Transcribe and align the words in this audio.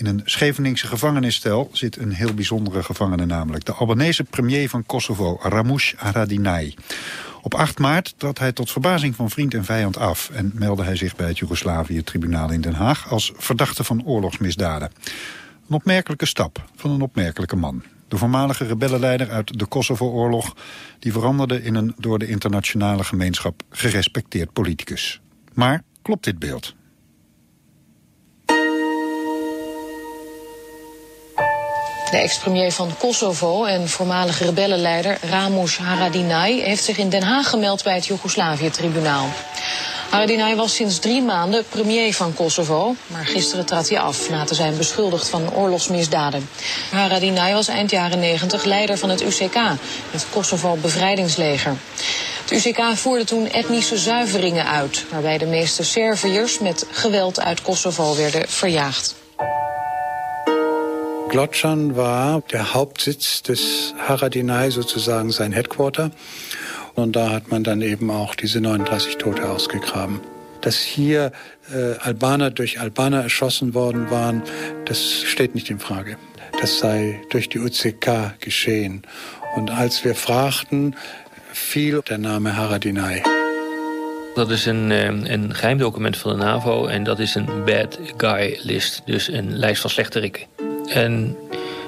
In 0.00 0.06
een 0.06 0.22
Scheveningse 0.24 0.86
gevangenisstel 0.86 1.70
zit 1.72 1.96
een 1.96 2.12
heel 2.12 2.34
bijzondere 2.34 2.82
gevangene 2.82 3.26
namelijk. 3.26 3.64
De 3.64 3.72
Albanese 3.72 4.24
premier 4.24 4.68
van 4.68 4.86
Kosovo, 4.86 5.38
Ramush 5.42 5.94
Haradinaj. 5.96 6.74
Op 7.42 7.54
8 7.54 7.78
maart 7.78 8.14
trad 8.16 8.38
hij 8.38 8.52
tot 8.52 8.70
verbazing 8.70 9.14
van 9.14 9.30
vriend 9.30 9.54
en 9.54 9.64
vijand 9.64 9.96
af... 9.96 10.30
en 10.30 10.52
meldde 10.54 10.82
hij 10.82 10.96
zich 10.96 11.16
bij 11.16 11.26
het 11.28 11.38
Joegoslavië-tribunaal 11.38 12.50
in 12.50 12.60
Den 12.60 12.74
Haag... 12.74 13.10
als 13.10 13.32
verdachte 13.36 13.84
van 13.84 14.04
oorlogsmisdaden. 14.04 14.90
Een 15.68 15.74
opmerkelijke 15.74 16.26
stap 16.26 16.64
van 16.76 16.90
een 16.90 17.02
opmerkelijke 17.02 17.56
man. 17.56 17.82
De 18.08 18.16
voormalige 18.16 18.66
rebellenleider 18.66 19.30
uit 19.30 19.58
de 19.58 19.66
Kosovo-oorlog... 19.66 20.56
die 20.98 21.12
veranderde 21.12 21.62
in 21.62 21.74
een 21.74 21.94
door 21.98 22.18
de 22.18 22.28
internationale 22.28 23.04
gemeenschap 23.04 23.62
gerespecteerd 23.70 24.52
politicus. 24.52 25.20
Maar 25.54 25.82
klopt 26.02 26.24
dit 26.24 26.38
beeld? 26.38 26.74
De 32.10 32.16
ex-premier 32.16 32.72
van 32.72 32.96
Kosovo 32.98 33.64
en 33.64 33.88
voormalige 33.88 34.44
rebellenleider 34.44 35.18
Ramush 35.30 35.78
Haradinaj... 35.78 36.52
heeft 36.52 36.84
zich 36.84 36.98
in 36.98 37.08
Den 37.08 37.22
Haag 37.22 37.50
gemeld 37.50 37.82
bij 37.82 37.94
het 37.94 38.06
Joegoslavië-tribunaal. 38.06 39.28
Haradinaj 40.10 40.56
was 40.56 40.74
sinds 40.74 40.98
drie 40.98 41.22
maanden 41.22 41.64
premier 41.68 42.14
van 42.14 42.34
Kosovo, 42.34 42.94
maar 43.06 43.26
gisteren 43.26 43.66
trad 43.66 43.88
hij 43.88 44.00
af 44.00 44.30
na 44.30 44.44
te 44.44 44.54
zijn 44.54 44.76
beschuldigd 44.76 45.28
van 45.28 45.54
oorlogsmisdaden. 45.54 46.48
Haradinaj 46.90 47.52
was 47.52 47.68
eind 47.68 47.90
jaren 47.90 48.18
90 48.18 48.64
leider 48.64 48.98
van 48.98 49.08
het 49.08 49.22
UCK, 49.22 49.56
het 50.10 50.26
Kosovo 50.30 50.76
Bevrijdingsleger. 50.76 51.76
Het 52.44 52.66
UCK 52.66 52.82
voerde 52.94 53.24
toen 53.24 53.50
etnische 53.50 53.98
zuiveringen 53.98 54.66
uit, 54.66 55.04
waarbij 55.10 55.38
de 55.38 55.46
meeste 55.46 55.84
Serviërs 55.84 56.58
met 56.58 56.86
geweld 56.90 57.40
uit 57.40 57.62
Kosovo 57.62 58.16
werden 58.16 58.48
verjaagd. 58.48 59.14
Glotschan 61.30 61.94
war 61.94 62.42
der 62.50 62.74
Hauptsitz 62.74 63.42
des 63.42 63.94
Haradinaj, 64.08 64.72
sozusagen 64.72 65.30
sein 65.30 65.52
Headquarter. 65.52 66.10
Und 66.96 67.14
da 67.14 67.30
hat 67.30 67.52
man 67.52 67.62
dann 67.62 67.82
eben 67.82 68.10
auch 68.10 68.34
diese 68.34 68.60
39 68.60 69.16
Tote 69.18 69.48
ausgegraben. 69.48 70.20
Dass 70.60 70.76
hier 70.78 71.30
äh, 71.72 71.94
Albaner 72.00 72.50
durch 72.50 72.80
Albaner 72.80 73.22
erschossen 73.22 73.74
worden 73.74 74.10
waren, 74.10 74.42
das 74.86 75.22
steht 75.22 75.54
nicht 75.54 75.70
in 75.70 75.78
Frage. 75.78 76.16
Das 76.60 76.80
sei 76.80 77.22
durch 77.30 77.48
die 77.48 77.60
UCK 77.60 78.34
geschehen. 78.40 79.02
Und 79.54 79.70
als 79.70 80.04
wir 80.04 80.16
fragten, 80.16 80.96
fiel 81.52 82.02
der 82.08 82.18
Name 82.18 82.56
Haradinaj. 82.56 83.22
Dat 84.34 84.50
is 84.50 84.66
een, 84.66 84.90
eh, 84.90 85.04
een 85.06 85.54
geheim 85.54 85.78
document 85.78 86.16
van 86.16 86.38
de 86.38 86.44
NAVO 86.44 86.86
en 86.86 87.04
dat 87.04 87.18
is 87.18 87.34
een 87.34 87.64
bad 87.64 87.98
guy 88.16 88.58
list. 88.62 89.02
Dus 89.04 89.28
een 89.28 89.56
lijst 89.56 89.80
van 89.80 89.90
slechterikken. 89.90 90.69
En 90.90 91.36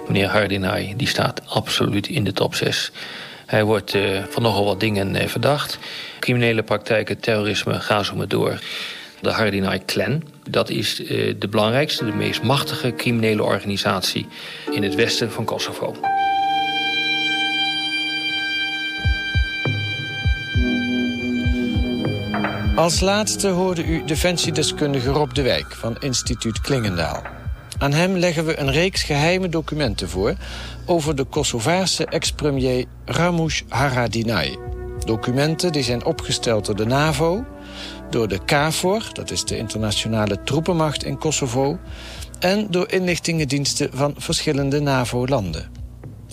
meneer 0.07 0.29
Hardinaj 0.29 0.95
die 0.97 1.09
staat 1.09 1.43
absoluut 1.47 2.09
in 2.09 2.25
de 2.25 2.33
top 2.33 2.55
6. 2.55 2.93
Hij 3.47 3.65
wordt 3.65 3.95
uh, 3.95 4.25
van 4.29 4.43
nogal 4.43 4.65
wat 4.65 4.81
dingen 4.81 5.15
uh, 5.15 5.27
verdacht. 5.27 5.79
Criminele 6.19 6.63
praktijken, 6.63 7.21
terrorisme, 7.21 7.81
ga 7.81 8.03
zo 8.03 8.15
maar 8.15 8.29
door. 8.29 8.61
De 9.21 9.31
Hardinaj 9.31 9.83
Clan, 9.87 10.23
dat 10.51 10.71
is 10.71 11.01
uh, 11.01 11.35
de 11.39 11.49
belangrijkste, 11.49 12.05
de 12.05 12.13
meest 12.13 12.43
machtige 12.43 12.95
criminele 12.95 13.43
organisatie 13.43 14.27
in 14.71 14.83
het 14.83 14.95
westen 14.95 15.33
van 15.33 15.45
Kosovo. 15.45 15.97
Als 22.75 23.01
laatste 23.01 23.49
hoorde 23.49 23.85
u 23.85 24.05
defensiedeskundige 24.05 25.11
Rob 25.11 25.33
de 25.33 25.43
Wijk 25.43 25.75
van 25.75 25.97
instituut 26.01 26.61
Klingendaal. 26.61 27.42
Aan 27.83 27.93
hem 27.93 28.17
leggen 28.17 28.45
we 28.45 28.59
een 28.59 28.73
reeks 28.73 29.03
geheime 29.03 29.49
documenten 29.49 30.09
voor... 30.09 30.35
over 30.87 31.17
de 31.17 31.25
Kosovaarse 31.25 32.07
ex-premier 32.07 32.85
Ramush 33.05 33.63
Haradinaj. 33.69 34.57
Documenten 35.05 35.73
die 35.73 35.83
zijn 35.83 36.05
opgesteld 36.05 36.67
door 36.67 36.77
de 36.77 36.85
NAVO, 36.85 37.45
door 38.11 38.29
de 38.29 38.45
KFOR... 38.45 39.11
dat 39.13 39.31
is 39.31 39.45
de 39.45 39.57
internationale 39.57 40.43
troepenmacht 40.43 41.05
in 41.05 41.19
Kosovo... 41.19 41.79
en 42.39 42.67
door 42.71 42.93
inlichtingendiensten 42.93 43.91
van 43.93 44.15
verschillende 44.17 44.81
NAVO-landen. 44.81 45.71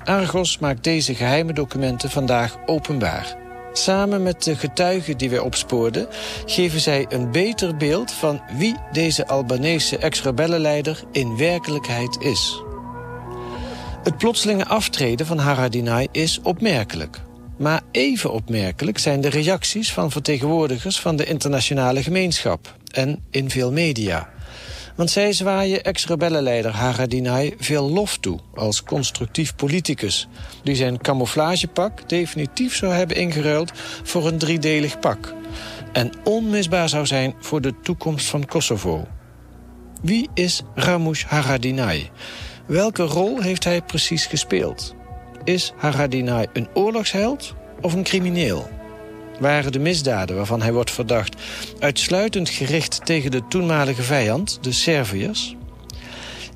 Argos 0.03 0.57
maakt 0.57 0.83
deze 0.83 1.15
geheime 1.15 1.53
documenten 1.53 2.09
vandaag 2.09 2.55
openbaar... 2.65 3.37
Samen 3.79 4.23
met 4.23 4.43
de 4.43 4.55
getuigen 4.55 5.17
die 5.17 5.29
wij 5.29 5.39
opspoorden... 5.39 6.07
geven 6.45 6.79
zij 6.79 7.05
een 7.09 7.31
beter 7.31 7.77
beeld 7.77 8.11
van 8.11 8.41
wie 8.57 8.75
deze 8.91 9.27
Albanese 9.27 9.97
ex-rebellenleider 9.97 11.03
in 11.11 11.37
werkelijkheid 11.37 12.17
is. 12.21 12.63
Het 14.03 14.17
plotselinge 14.17 14.65
aftreden 14.65 15.25
van 15.25 15.37
Haradinaj 15.37 16.07
is 16.11 16.39
opmerkelijk. 16.43 17.21
Maar 17.57 17.81
even 17.91 18.31
opmerkelijk 18.31 18.97
zijn 18.97 19.21
de 19.21 19.29
reacties 19.29 19.93
van 19.93 20.11
vertegenwoordigers 20.11 20.99
van 20.99 21.15
de 21.15 21.25
internationale 21.25 22.03
gemeenschap 22.03 22.75
en 22.91 23.23
in 23.29 23.49
veel 23.49 23.71
media. 23.71 24.29
Want 24.99 25.11
zij 25.11 25.33
zwaaien 25.33 25.83
ex-rebellenleider 25.83 26.71
Haradinaj 26.71 27.53
veel 27.57 27.89
lof 27.89 28.17
toe 28.17 28.39
als 28.55 28.83
constructief 28.83 29.55
politicus... 29.55 30.27
die 30.63 30.75
zijn 30.75 31.01
camouflagepak 31.01 32.09
definitief 32.09 32.75
zou 32.75 32.93
hebben 32.93 33.17
ingeruild 33.17 33.71
voor 34.03 34.27
een 34.27 34.37
driedelig 34.37 34.99
pak... 34.99 35.33
en 35.91 36.11
onmisbaar 36.23 36.89
zou 36.89 37.05
zijn 37.05 37.35
voor 37.39 37.61
de 37.61 37.73
toekomst 37.81 38.27
van 38.27 38.45
Kosovo. 38.45 39.07
Wie 40.01 40.29
is 40.33 40.61
Ramush 40.75 41.23
Haradinaj? 41.23 42.09
Welke 42.65 43.03
rol 43.03 43.41
heeft 43.41 43.63
hij 43.63 43.81
precies 43.81 44.25
gespeeld? 44.25 44.95
Is 45.43 45.73
Haradinaj 45.77 46.47
een 46.53 46.67
oorlogsheld 46.73 47.55
of 47.81 47.93
een 47.93 48.03
crimineel? 48.03 48.78
Waren 49.39 49.71
de 49.71 49.79
misdaden 49.79 50.35
waarvan 50.35 50.61
hij 50.61 50.73
wordt 50.73 50.91
verdacht... 50.91 51.35
uitsluitend 51.79 52.49
gericht 52.49 53.05
tegen 53.05 53.31
de 53.31 53.47
toenmalige 53.47 54.03
vijand, 54.03 54.57
de 54.61 54.71
Serviërs? 54.71 55.55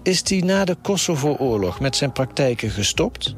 Is 0.04 0.22
hij 0.30 0.40
na 0.40 0.66
de 0.66 0.76
Kosovo-oorlog 0.82 1.80
met 1.80 1.96
zijn 1.96 2.12
praktijken 2.12 2.70
gestopt? 2.70 3.36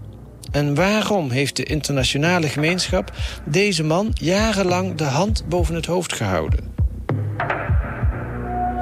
En 0.51 0.75
waarom 0.75 1.29
heeft 1.29 1.55
de 1.55 1.63
internationale 1.63 2.49
gemeenschap 2.49 3.11
deze 3.45 3.83
man 3.83 4.11
jarenlang 4.13 4.95
de 4.95 5.03
hand 5.03 5.43
boven 5.49 5.75
het 5.75 5.85
hoofd 5.85 6.13
gehouden? 6.13 6.73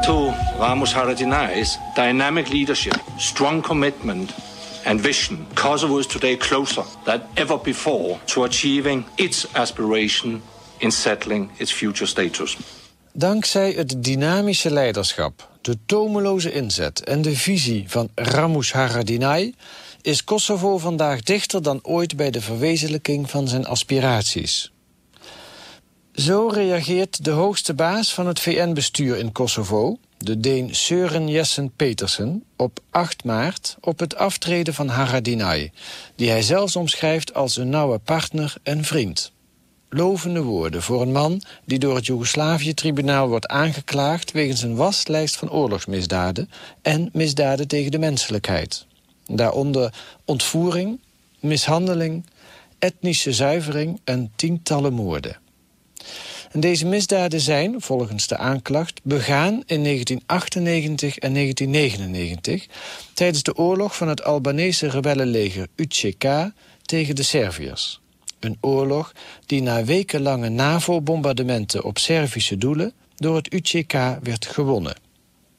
To 0.01 0.33
Ramos 0.57 0.93
Haradinaj's 0.93 1.79
dynamic 1.93 2.49
leadership, 2.49 3.01
strong 3.17 3.61
commitment 3.61 4.33
and 4.85 5.01
vision, 5.01 5.45
Kosovo 5.53 5.97
is 5.97 6.07
today 6.07 6.37
closer 6.37 6.83
than 7.03 7.21
ever 7.33 7.59
before 7.59 8.17
to 8.25 8.43
achieving 8.43 9.05
its 9.15 9.53
aspiration 9.53 10.41
in 10.83 10.91
settling 10.91 11.49
its 11.57 11.71
future 11.71 12.05
status. 12.05 12.57
Dankzij 13.13 13.71
het 13.71 14.03
dynamische 14.03 14.71
leiderschap, 14.71 15.49
de 15.61 15.77
tomeloze 15.85 16.51
inzet 16.51 17.03
en 17.03 17.21
de 17.21 17.35
visie 17.35 17.83
van 17.87 18.09
Ramush 18.15 18.71
Haradinaj 18.71 19.53
is 20.01 20.23
Kosovo 20.23 20.77
vandaag 20.77 21.21
dichter 21.21 21.61
dan 21.61 21.79
ooit 21.83 22.15
bij 22.15 22.31
de 22.31 22.41
verwezenlijking 22.41 23.29
van 23.29 23.47
zijn 23.47 23.65
aspiraties. 23.65 24.71
Zo 26.13 26.47
reageert 26.47 27.25
de 27.25 27.31
hoogste 27.31 27.73
baas 27.73 28.13
van 28.13 28.27
het 28.27 28.39
VN-bestuur 28.39 29.17
in 29.17 29.31
Kosovo, 29.31 29.97
de 30.17 30.39
Deen 30.39 30.69
Søren 30.75 31.27
Jessen 31.27 31.71
Petersen, 31.75 32.43
op 32.57 32.79
8 32.89 33.23
maart 33.23 33.77
op 33.79 33.99
het 33.99 34.15
aftreden 34.15 34.73
van 34.73 34.87
Haradinaj, 34.87 35.71
die 36.15 36.29
hij 36.29 36.41
zelfs 36.41 36.75
omschrijft 36.75 37.33
als 37.33 37.57
een 37.57 37.69
nauwe 37.69 37.97
partner 37.97 38.55
en 38.63 38.83
vriend 38.83 39.32
lovende 39.93 40.41
woorden 40.41 40.81
voor 40.81 41.01
een 41.01 41.11
man 41.11 41.41
die 41.65 41.79
door 41.79 41.95
het 41.95 42.05
Joegoslavië-tribunaal 42.05 43.27
wordt 43.27 43.47
aangeklaagd 43.47 44.31
wegens 44.31 44.61
een 44.61 44.75
waslijst 44.75 45.35
van 45.35 45.51
oorlogsmisdaden 45.51 46.49
en 46.81 47.09
misdaden 47.13 47.67
tegen 47.67 47.91
de 47.91 47.99
menselijkheid. 47.99 48.85
Daaronder 49.25 49.93
ontvoering, 50.25 50.99
mishandeling, 51.39 52.25
etnische 52.79 53.33
zuivering 53.33 53.99
en 54.03 54.31
tientallen 54.35 54.93
moorden. 54.93 55.37
En 56.51 56.59
deze 56.59 56.85
misdaden 56.85 57.39
zijn, 57.39 57.81
volgens 57.81 58.27
de 58.27 58.37
aanklacht, 58.37 58.99
begaan 59.03 59.63
in 59.65 59.83
1998 59.83 61.17
en 61.17 61.33
1999 61.33 62.67
tijdens 63.13 63.43
de 63.43 63.55
oorlog 63.55 63.95
van 63.95 64.07
het 64.07 64.23
Albanese 64.23 64.89
rebellenleger 64.89 65.67
UCK 65.75 66.51
tegen 66.81 67.15
de 67.15 67.23
Serviërs. 67.23 68.02
Een 68.43 68.57
oorlog 68.61 69.11
die 69.45 69.61
na 69.61 69.83
wekenlange 69.83 70.49
NAVO-bombardementen 70.49 71.83
op 71.83 71.97
Servische 71.97 72.57
doelen 72.57 72.93
door 73.15 73.35
het 73.35 73.53
UCK 73.53 73.93
werd 74.21 74.45
gewonnen. 74.45 74.95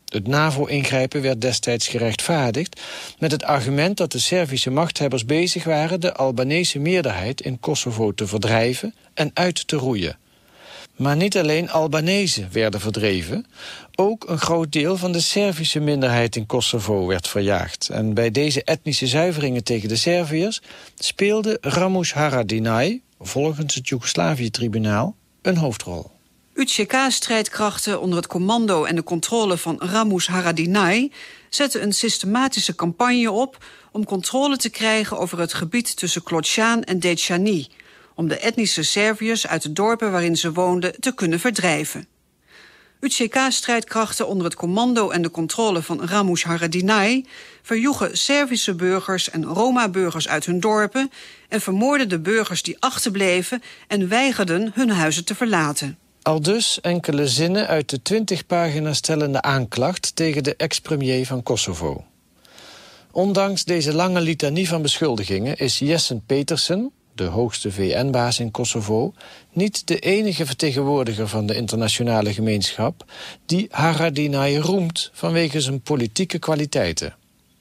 Het 0.04 0.26
NAVO-ingrijpen 0.26 1.22
werd 1.22 1.40
destijds 1.40 1.88
gerechtvaardigd 1.88 2.81
met 3.19 3.31
het 3.31 3.44
argument 3.44 3.96
dat 3.96 4.12
de 4.12 4.19
Servische 4.19 4.70
machthebbers 4.70 5.25
bezig 5.25 5.64
waren 5.64 6.00
de 6.00 6.14
Albanese 6.14 6.78
meerderheid 6.78 7.40
in 7.40 7.60
Kosovo 7.60 8.12
te 8.12 8.26
verdrijven 8.26 8.94
en 9.14 9.30
uit 9.34 9.69
te 9.69 9.76
roeien. 9.76 10.19
Maar 10.96 11.17
niet 11.17 11.37
alleen 11.37 11.70
Albanese 11.70 12.49
werden 12.52 12.81
verdreven. 12.81 13.46
Ook 13.94 14.29
een 14.29 14.38
groot 14.38 14.73
deel 14.73 14.96
van 14.96 15.12
de 15.12 15.20
Servische 15.20 15.81
minderheid 15.81 16.37
in 16.37 16.46
Kosovo 16.46 17.06
werd 17.06 17.29
verjaagd. 17.29 17.88
En 17.88 18.14
bij 18.14 18.31
deze 18.31 18.64
etnische 18.64 19.06
zuiveringen 19.06 19.64
tegen 19.64 19.88
de 19.88 19.96
Serviërs 19.96 20.62
speelde 20.94 21.58
Ramush 21.61 22.12
Haradinaj, 22.12 23.00
volgens 23.20 23.75
het 23.75 23.88
Joegoslavië-tribunaal, 23.88 25.14
een 25.43 25.56
hoofdrol. 25.56 26.11
UCK-strijdkrachten 26.55 28.00
onder 28.00 28.19
het 28.19 28.26
commando 28.26 28.85
en 28.85 28.94
de 28.94 29.02
controle 29.02 29.58
van 29.58 29.76
Ramush 29.79 30.26
Haradinaj 30.26 31.11
zetten 31.49 31.82
een 31.82 31.93
systematische 31.93 32.75
campagne 32.75 33.31
op 33.31 33.64
om 33.93 34.05
controle 34.05 34.56
te 34.56 34.70
krijgen 34.70 35.19
over 35.19 35.38
het 35.38 35.55
gebied 35.55 35.97
tussen 35.97 36.23
Klocjan 36.23 36.82
en 36.82 36.99
Dechani, 36.99 37.67
om 38.14 38.28
de 38.28 38.38
etnische 38.38 38.82
Serviërs 38.82 39.46
uit 39.46 39.62
de 39.62 39.72
dorpen 39.72 40.12
waarin 40.12 40.37
ze 40.37 40.52
woonden 40.52 41.00
te 41.00 41.14
kunnen 41.14 41.40
verdrijven. 41.40 42.06
UCK-strijdkrachten 43.00 44.28
onder 44.28 44.44
het 44.46 44.55
commando 44.55 45.11
en 45.11 45.22
de 45.22 45.31
controle 45.31 45.82
van 45.82 46.05
Ramush 46.05 46.44
Haradinaj 46.44 47.25
verjoegen 47.62 48.19
Servische 48.19 48.75
burgers 48.75 49.31
en 49.31 49.44
Roma-burgers 49.44 50.28
uit 50.28 50.46
hun 50.46 50.61
dorpen 50.61 51.11
en 51.49 51.61
vermoorden 51.61 52.08
de 52.08 52.20
burgers 52.20 52.62
die 52.62 52.76
achterbleven 52.78 53.62
en 53.88 54.08
weigerden 54.08 54.70
hun 54.75 54.90
huizen 54.90 55.25
te 55.25 55.34
verlaten. 55.34 55.99
Al 56.22 56.40
dus 56.40 56.81
enkele 56.81 57.28
zinnen 57.28 57.66
uit 57.66 57.90
de 57.90 58.02
20 58.02 58.46
pagina's 58.46 58.96
stellende 58.96 59.43
aanklacht 59.43 60.16
tegen 60.16 60.43
de 60.43 60.56
ex-premier 60.56 61.26
van 61.26 61.43
Kosovo. 61.43 62.05
Ondanks 63.11 63.64
deze 63.64 63.94
lange 63.94 64.20
litanie 64.20 64.69
van 64.69 64.82
beschuldigingen 64.82 65.56
is 65.56 65.78
Jessen 65.78 66.22
Petersen, 66.26 66.93
de 67.14 67.25
hoogste 67.25 67.72
VN-baas 67.72 68.38
in 68.38 68.50
Kosovo, 68.50 69.14
niet 69.52 69.87
de 69.87 69.99
enige 69.99 70.46
vertegenwoordiger 70.46 71.28
van 71.28 71.46
de 71.46 71.55
internationale 71.55 72.32
gemeenschap 72.32 73.05
die 73.46 73.66
Haradinaj 73.70 74.56
roemt 74.56 75.11
vanwege 75.12 75.61
zijn 75.61 75.81
politieke 75.81 76.38
kwaliteiten. 76.38 77.14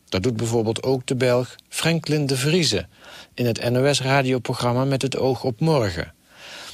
Dat 0.09 0.23
doet 0.23 0.35
bijvoorbeeld 0.35 0.83
ook 0.83 1.05
de 1.05 1.15
Belg 1.15 1.55
Franklin 1.69 2.25
de 2.25 2.37
Vrieze 2.37 2.87
in 3.33 3.45
het 3.45 3.69
NOS-radioprogramma 3.69 4.85
Met 4.85 5.01
het 5.01 5.17
oog 5.17 5.43
op 5.43 5.59
morgen. 5.59 6.13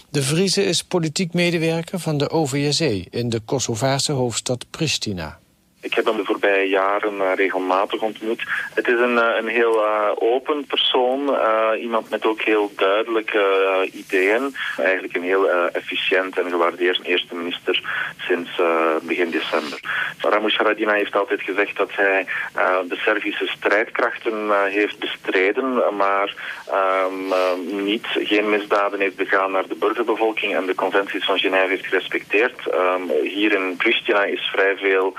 De 0.10 0.24
Vrieze 0.24 0.64
is 0.64 0.84
politiek 0.84 1.34
medewerker 1.34 2.00
van 2.00 2.18
de 2.18 2.30
OVSE 2.30 3.06
in 3.10 3.30
de 3.30 3.40
Kosovaarse 3.40 4.12
hoofdstad 4.12 4.66
Pristina. 4.70 5.39
Ik 5.82 5.94
heb 5.94 6.06
hem 6.06 6.16
de 6.16 6.26
voorbije 6.26 6.70
jaren 6.70 7.16
uh, 7.16 7.32
regelmatig 7.36 8.02
ontmoet. 8.02 8.44
Het 8.74 8.88
is 8.88 9.00
een, 9.00 9.14
uh, 9.14 9.36
een 9.38 9.48
heel 9.48 9.76
uh, 9.76 10.10
open 10.16 10.66
persoon, 10.66 11.38
iemand 11.82 12.10
met 12.10 12.26
ook 12.26 12.42
heel 12.42 12.72
duidelijke 12.76 13.44
ideeën. 13.94 14.56
Eigenlijk 14.78 15.16
een 15.16 15.24
heel 15.24 15.50
efficiënt 15.50 16.38
en 16.38 16.50
gewaardeerd 16.50 17.04
eerste 17.04 17.36
minister 17.36 17.82
sinds 18.18 18.62
begin 19.02 19.30
december. 19.30 19.80
Ramush 20.22 20.58
Haradinaj 20.58 20.98
heeft 20.98 21.16
altijd 21.16 21.42
gezegd 21.42 21.78
dat 21.78 21.90
hij 21.92 22.26
de 22.88 22.96
Servische 22.96 23.48
strijdkrachten 23.48 24.50
heeft 24.70 25.00
bestreden, 25.00 25.96
maar 25.96 26.36
um, 27.08 27.84
niet, 27.84 28.06
geen 28.08 28.50
misdaden 28.50 29.00
heeft 29.00 29.16
begaan 29.16 29.52
naar 29.52 29.68
de 29.68 29.76
burgerbevolking 29.76 30.56
en 30.56 30.66
de 30.66 30.76
conventies 30.76 31.26
van 31.26 31.40
Genève 31.40 31.70
heeft 31.70 31.86
gerespecteerd. 31.86 32.60
Um, 32.68 33.12
hier 33.24 33.52
in 33.52 33.76
Pristina 33.78 34.24
is 34.24 34.50
vrij 34.52 34.78
veel 34.78 35.16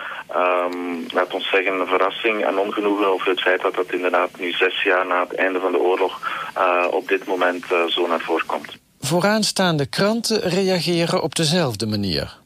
um, 0.50 1.06
laat 1.12 1.34
ons 1.34 1.48
zeggen, 1.48 1.80
een 1.80 1.86
verrassing 1.86 2.44
en 2.44 2.58
ongenoegen 2.58 3.06
over 3.12 3.28
het 3.28 3.40
feit 3.40 3.62
dat 3.62 3.74
dat 3.74 3.92
inderdaad 3.92 4.38
nu 4.38 4.52
zes 4.52 4.82
jaar 4.82 5.06
na 5.06 5.20
het 5.20 5.34
einde 5.34 5.60
van 5.60 5.72
de 5.72 5.78
oorlog 5.78 6.20
uh, 6.56 6.86
op 6.90 7.08
dit 7.08 7.26
moment 7.26 7.64
uh, 7.72 7.86
zo 7.86 8.06
naar 8.06 8.20
voren 8.20 8.46
komt. 8.46 8.78
Vooraanstaande 9.00 9.86
kranten 9.86 10.40
reageren 10.40 11.22
op 11.22 11.34
dezelfde 11.34 11.86
manier. 11.86 12.38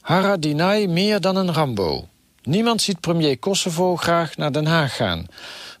Haradinaj 0.00 0.86
meer 0.86 1.20
dan 1.20 1.36
een 1.36 1.52
Rambo. 1.52 2.08
Niemand 2.42 2.82
ziet 2.82 3.00
premier 3.00 3.38
Kosovo 3.38 3.96
graag 3.96 4.36
naar 4.36 4.52
Den 4.52 4.66
Haag 4.66 4.96
gaan, 4.96 5.26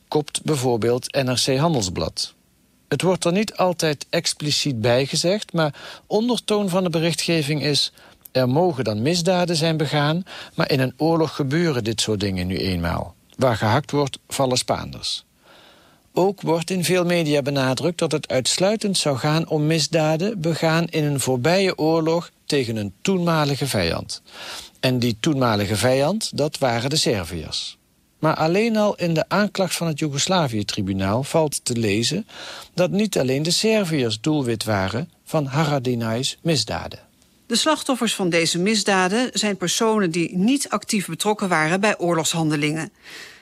kopt 0.08 0.42
bijvoorbeeld 0.44 1.12
NRC 1.12 1.56
Handelsblad. 1.56 2.34
Het 2.88 3.02
wordt 3.02 3.24
er 3.24 3.32
niet 3.32 3.56
altijd 3.56 4.06
expliciet 4.10 4.80
bij 4.80 5.06
gezegd, 5.06 5.52
maar 5.52 5.74
ondertoon 6.06 6.68
van 6.68 6.84
de 6.84 6.90
berichtgeving 6.90 7.62
is 7.62 7.92
er 8.32 8.48
mogen 8.48 8.84
dan 8.84 9.02
misdaden 9.02 9.56
zijn 9.56 9.76
begaan, 9.76 10.22
maar 10.54 10.70
in 10.70 10.80
een 10.80 10.94
oorlog 10.96 11.34
gebeuren 11.34 11.84
dit 11.84 12.00
soort 12.00 12.20
dingen 12.20 12.46
nu 12.46 12.56
eenmaal. 12.56 13.14
Waar 13.36 13.56
gehakt 13.56 13.90
wordt, 13.90 14.18
vallen 14.28 14.58
Spaanders. 14.58 15.24
Ook 16.12 16.40
wordt 16.40 16.70
in 16.70 16.84
veel 16.84 17.04
media 17.04 17.42
benadrukt 17.42 17.98
dat 17.98 18.12
het 18.12 18.28
uitsluitend 18.28 18.98
zou 18.98 19.16
gaan 19.16 19.48
om 19.48 19.66
misdaden 19.66 20.40
begaan 20.40 20.86
in 20.86 21.04
een 21.04 21.20
voorbije 21.20 21.78
oorlog 21.78 22.30
tegen 22.44 22.76
een 22.76 22.92
toenmalige 23.02 23.66
vijand. 23.66 24.22
En 24.80 24.98
die 24.98 25.16
toenmalige 25.20 25.76
vijand, 25.76 26.36
dat 26.36 26.58
waren 26.58 26.90
de 26.90 26.96
Serviërs. 26.96 27.78
Maar 28.18 28.34
alleen 28.34 28.76
al 28.76 28.94
in 28.94 29.14
de 29.14 29.24
aanklacht 29.28 29.76
van 29.76 29.86
het 29.86 29.98
Joegoslavië-tribunaal 29.98 31.22
valt 31.22 31.64
te 31.64 31.76
lezen 31.76 32.26
dat 32.74 32.90
niet 32.90 33.18
alleen 33.18 33.42
de 33.42 33.50
Serviërs 33.50 34.20
doelwit 34.20 34.64
waren 34.64 35.10
van 35.24 35.46
Haradinaj's 35.46 36.38
misdaden. 36.42 36.98
De 37.50 37.56
slachtoffers 37.56 38.14
van 38.14 38.28
deze 38.28 38.58
misdaden 38.58 39.30
zijn 39.32 39.56
personen 39.56 40.10
die 40.10 40.36
niet 40.36 40.68
actief 40.68 41.06
betrokken 41.06 41.48
waren 41.48 41.80
bij 41.80 41.98
oorlogshandelingen. 41.98 42.92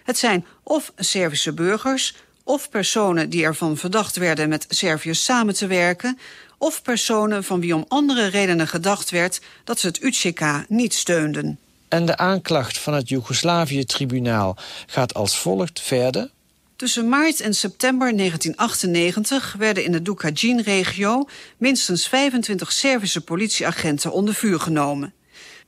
Het 0.05 0.19
zijn 0.19 0.47
of 0.63 0.93
Servische 0.97 1.53
burgers, 1.53 2.15
of 2.45 2.71
personen 2.71 3.31
die 3.31 3.45
ervan 3.45 3.77
verdacht 3.77 4.17
werden 4.17 4.49
met 4.49 4.67
Serviërs 4.69 5.25
samen 5.25 5.55
te 5.55 5.67
werken, 5.67 6.19
of 6.59 6.83
personen 6.83 7.45
van 7.45 7.61
wie 7.61 7.75
om 7.75 7.85
andere 7.89 8.27
redenen 8.27 8.69
gedacht 8.69 9.11
werd 9.11 9.41
dat 9.65 9.79
ze 9.79 9.87
het 9.87 10.03
UCK 10.03 10.65
niet 10.69 10.95
steunden. 10.95 11.59
En 11.89 12.07
de 12.07 12.17
aanklacht 12.17 12.79
van 12.79 12.95
het 12.95 13.09
Joegoslavië-tribunaal 13.09 14.57
gaat 14.87 15.15
als 15.15 15.39
volgt 15.39 15.81
verder. 15.81 16.31
Tussen 16.79 17.09
maart 17.09 17.41
en 17.41 17.55
september 17.55 18.17
1998 18.17 19.55
werden 19.59 19.85
in 19.85 19.93
de 19.93 20.03
Dukajin-regio 20.03 21.29
minstens 21.57 22.09
25 22.09 22.73
Servische 22.73 23.21
politieagenten 23.21 24.13
onder 24.13 24.35
vuur 24.35 24.61
genomen. 24.61 25.15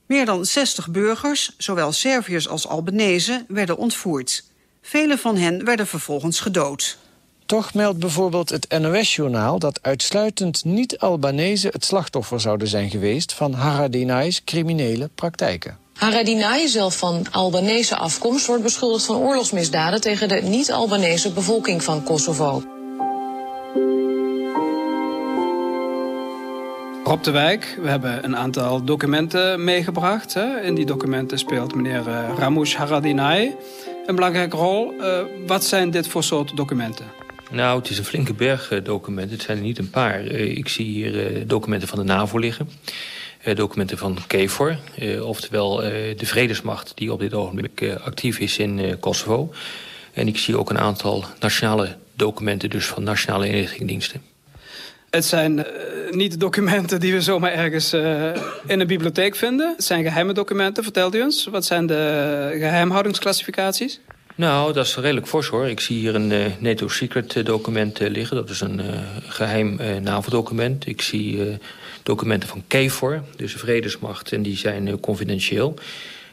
Meer 0.06 0.26
dan 0.26 0.44
60 0.44 0.90
burgers, 0.90 1.54
zowel 1.58 1.92
Serviërs 1.92 2.48
als 2.48 2.66
Albanese, 2.66 3.44
werden 3.48 3.76
ontvoerd. 3.76 4.44
Vele 4.82 5.18
van 5.18 5.36
hen 5.36 5.64
werden 5.64 5.86
vervolgens 5.86 6.40
gedood. 6.40 6.98
Toch 7.46 7.74
meldt 7.74 7.98
bijvoorbeeld 7.98 8.50
het 8.50 8.78
NOS-journaal 8.78 9.58
dat 9.58 9.82
uitsluitend 9.82 10.64
niet-Albanese 10.64 11.68
het 11.68 11.84
slachtoffer 11.84 12.40
zouden 12.40 12.68
zijn 12.68 12.90
geweest 12.90 13.32
van 13.32 13.52
Haradinaj's 13.52 14.44
criminele 14.44 15.10
praktijken. 15.14 15.78
Haradinaj, 16.00 16.66
zelf 16.66 16.98
van 16.98 17.26
Albanese 17.30 17.96
afkomst, 17.96 18.46
wordt 18.46 18.62
beschuldigd 18.62 19.04
van 19.04 19.16
oorlogsmisdaden 19.16 20.00
tegen 20.00 20.28
de 20.28 20.34
niet-Albanese 20.34 21.32
bevolking 21.32 21.82
van 21.82 22.02
Kosovo. 22.02 22.62
Rob 27.04 27.22
de 27.22 27.30
Wijk, 27.30 27.78
we 27.82 27.88
hebben 27.88 28.24
een 28.24 28.36
aantal 28.36 28.84
documenten 28.84 29.64
meegebracht. 29.64 30.34
Hè. 30.34 30.60
In 30.60 30.74
die 30.74 30.86
documenten 30.86 31.38
speelt 31.38 31.74
meneer 31.74 32.08
uh, 32.08 32.28
Ramush 32.38 32.74
Haradinaj 32.74 33.56
een 34.06 34.14
belangrijke 34.14 34.56
rol. 34.56 34.92
Uh, 34.92 35.18
wat 35.46 35.64
zijn 35.64 35.90
dit 35.90 36.08
voor 36.08 36.22
soort 36.22 36.56
documenten? 36.56 37.06
Nou, 37.50 37.78
het 37.78 37.90
is 37.90 37.98
een 37.98 38.04
flinke 38.04 38.34
berg 38.34 38.72
uh, 38.72 38.84
documenten. 38.84 39.36
Het 39.36 39.42
zijn 39.42 39.56
er 39.56 39.64
niet 39.64 39.78
een 39.78 39.90
paar. 39.90 40.24
ik 40.24 40.68
zie 40.68 40.86
hier 40.86 41.46
documenten 41.46 41.88
van 41.88 41.98
de 41.98 42.04
NAVO 42.04 42.38
liggen. 42.38 42.68
Eh, 43.40 43.56
documenten 43.56 43.98
van 43.98 44.18
KFOR. 44.26 44.76
Eh, 44.98 45.26
oftewel 45.26 45.82
eh, 45.82 46.16
de 46.16 46.26
vredesmacht 46.26 46.92
die 46.94 47.12
op 47.12 47.20
dit 47.20 47.34
ogenblik 47.34 47.96
actief 48.04 48.38
is 48.38 48.58
in 48.58 48.96
Kosovo. 49.00 49.52
En 50.12 50.28
ik 50.28 50.38
zie 50.38 50.58
ook 50.58 50.70
een 50.70 50.78
aantal 50.78 51.24
nationale 51.38 51.96
documenten, 52.14 52.70
dus 52.70 52.86
van 52.86 53.02
nationale 53.02 53.48
inlichtingendiensten. 53.48 54.22
Het 55.10 55.24
zijn 55.24 55.58
uh, 55.58 55.64
niet 56.10 56.40
documenten 56.40 57.00
die 57.00 57.12
we 57.12 57.20
zomaar 57.20 57.52
ergens 57.52 57.94
uh, 57.94 58.34
in 58.66 58.80
een 58.80 58.86
bibliotheek 58.86 59.36
vinden. 59.36 59.72
Het 59.76 59.84
zijn 59.84 60.04
geheime 60.04 60.32
documenten, 60.32 60.82
vertelt 60.82 61.14
u 61.14 61.22
ons. 61.22 61.46
Wat 61.50 61.64
zijn 61.64 61.86
de 61.86 62.56
geheimhoudingsclassificaties? 62.58 64.00
Nou, 64.34 64.72
dat 64.72 64.86
is 64.86 64.96
redelijk 64.96 65.26
fors 65.26 65.46
hoor. 65.46 65.68
Ik 65.68 65.80
zie 65.80 65.98
hier 65.98 66.14
een 66.14 66.30
uh, 66.30 66.44
NATO 66.58 66.88
Secret 66.88 67.46
document 67.46 67.98
liggen. 67.98 68.36
Dat 68.36 68.50
is 68.50 68.60
een 68.60 68.80
geheim 69.26 69.78
NAVO-document. 70.02 70.86
Ik 70.86 71.02
zie 71.02 71.58
documenten 72.10 72.48
van 72.48 72.64
KFOR, 72.66 73.22
dus 73.36 73.52
de 73.52 73.58
vredesmacht, 73.58 74.32
en 74.32 74.42
die 74.42 74.56
zijn 74.56 74.86
uh, 74.86 74.94
confidentieel. 75.00 75.74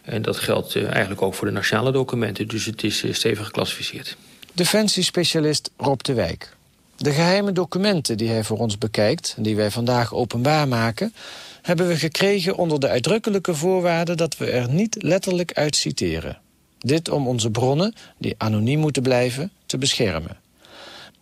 En 0.01 0.21
dat 0.21 0.37
geldt 0.37 0.75
uh, 0.75 0.89
eigenlijk 0.89 1.21
ook 1.21 1.33
voor 1.33 1.47
de 1.47 1.53
nationale 1.53 1.91
documenten, 1.91 2.47
dus 2.47 2.65
het 2.65 2.83
is 2.83 3.03
uh, 3.03 3.13
stevig 3.13 3.45
geclassificeerd. 3.45 4.17
Defensiespecialist 4.53 5.71
Rob 5.77 5.99
de 6.01 6.13
Wijk. 6.13 6.55
De 6.95 7.11
geheime 7.11 7.51
documenten 7.51 8.17
die 8.17 8.29
hij 8.29 8.43
voor 8.43 8.57
ons 8.57 8.77
bekijkt, 8.77 9.33
en 9.37 9.43
die 9.43 9.55
wij 9.55 9.71
vandaag 9.71 10.13
openbaar 10.13 10.67
maken, 10.67 11.13
hebben 11.61 11.87
we 11.87 11.97
gekregen 11.97 12.55
onder 12.55 12.79
de 12.79 12.87
uitdrukkelijke 12.87 13.55
voorwaarde 13.55 14.15
dat 14.15 14.37
we 14.37 14.51
er 14.51 14.69
niet 14.69 15.03
letterlijk 15.03 15.53
uit 15.53 15.75
citeren. 15.75 16.37
Dit 16.77 17.09
om 17.09 17.27
onze 17.27 17.51
bronnen, 17.51 17.93
die 18.17 18.35
anoniem 18.37 18.79
moeten 18.79 19.01
blijven, 19.01 19.51
te 19.65 19.77
beschermen. 19.77 20.37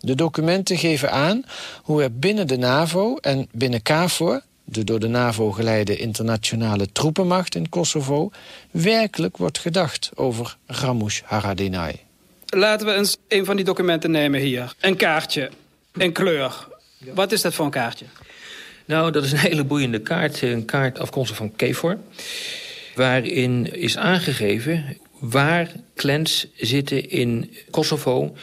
De 0.05 0.15
documenten 0.15 0.77
geven 0.77 1.11
aan 1.11 1.43
hoe 1.83 2.03
er 2.03 2.17
binnen 2.17 2.47
de 2.47 2.57
NAVO 2.57 3.17
en 3.17 3.47
binnen 3.51 3.81
KFOR 3.81 4.41
de 4.63 4.83
door 4.83 4.99
de 4.99 5.07
NAVO 5.07 5.51
geleide 5.51 5.97
internationale 5.97 6.91
troepenmacht 6.91 7.55
in 7.55 7.69
Kosovo, 7.69 8.31
werkelijk 8.71 9.37
wordt 9.37 9.57
gedacht 9.57 10.11
over 10.15 10.57
Ramush 10.65 11.21
Haradinaj. 11.23 11.95
Laten 12.45 12.87
we 12.87 12.93
eens 12.93 13.17
een 13.27 13.45
van 13.45 13.55
die 13.55 13.65
documenten 13.65 14.11
nemen 14.11 14.39
hier. 14.39 14.75
Een 14.79 14.95
kaartje, 14.95 15.49
een 15.93 16.11
kleur. 16.11 16.67
Wat 17.13 17.31
is 17.31 17.41
dat 17.41 17.53
voor 17.53 17.65
een 17.65 17.71
kaartje? 17.71 18.05
Nou, 18.85 19.11
dat 19.11 19.23
is 19.23 19.31
een 19.31 19.37
hele 19.37 19.63
boeiende 19.63 19.99
kaart. 19.99 20.41
Een 20.41 20.65
kaart 20.65 20.99
afkomstig 20.99 21.37
van 21.37 21.55
KFOR. 21.55 21.97
Waarin 22.95 23.73
is 23.73 23.97
aangegeven 23.97 24.97
waar 25.19 25.71
clans 25.95 26.47
zitten 26.55 27.09
in 27.09 27.55
Kosovo... 27.71 28.35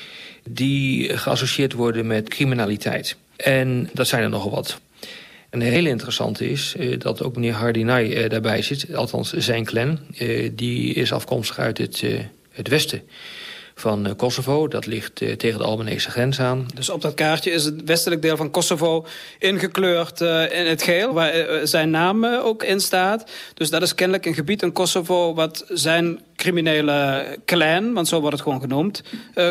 die 0.48 1.16
geassocieerd 1.18 1.72
worden 1.72 2.06
met 2.06 2.28
criminaliteit. 2.28 3.16
En 3.36 3.90
dat 3.92 4.06
zijn 4.06 4.22
er 4.22 4.28
nogal 4.28 4.50
wat. 4.50 4.80
Een 5.52 5.60
hele 5.60 5.88
interessante 5.88 6.50
is 6.50 6.74
uh, 6.78 6.98
dat 6.98 7.22
ook 7.22 7.34
meneer 7.34 7.52
Hardinay 7.52 8.06
uh, 8.06 8.28
daarbij 8.28 8.62
zit. 8.62 8.94
Althans, 8.94 9.32
zijn 9.32 9.64
clan. 9.64 9.98
Uh, 10.18 10.50
die 10.52 10.94
is 10.94 11.12
afkomstig 11.12 11.58
uit 11.58 11.78
het, 11.78 12.02
het 12.50 12.68
westen 12.68 13.02
van 13.74 14.16
Kosovo. 14.16 14.68
Dat 14.68 14.86
ligt 14.86 15.14
tegen 15.14 15.58
de 15.58 15.64
Albanese 15.64 16.10
grens 16.10 16.40
aan. 16.40 16.66
Dus 16.74 16.90
op 16.90 17.00
dat 17.00 17.14
kaartje 17.14 17.50
is 17.50 17.64
het 17.64 17.82
westelijk 17.84 18.22
deel 18.22 18.36
van 18.36 18.50
Kosovo 18.50 19.06
ingekleurd 19.38 20.20
in 20.50 20.66
het 20.66 20.82
geel... 20.82 21.12
waar 21.12 21.66
zijn 21.66 21.90
naam 21.90 22.24
ook 22.24 22.62
in 22.62 22.80
staat. 22.80 23.30
Dus 23.54 23.70
dat 23.70 23.82
is 23.82 23.94
kennelijk 23.94 24.26
een 24.26 24.34
gebied 24.34 24.62
in 24.62 24.72
Kosovo... 24.72 25.34
wat 25.34 25.64
zijn 25.68 26.20
criminele 26.36 27.26
clan, 27.44 27.92
want 27.92 28.08
zo 28.08 28.20
wordt 28.20 28.34
het 28.34 28.44
gewoon 28.44 28.60
genoemd, 28.60 29.02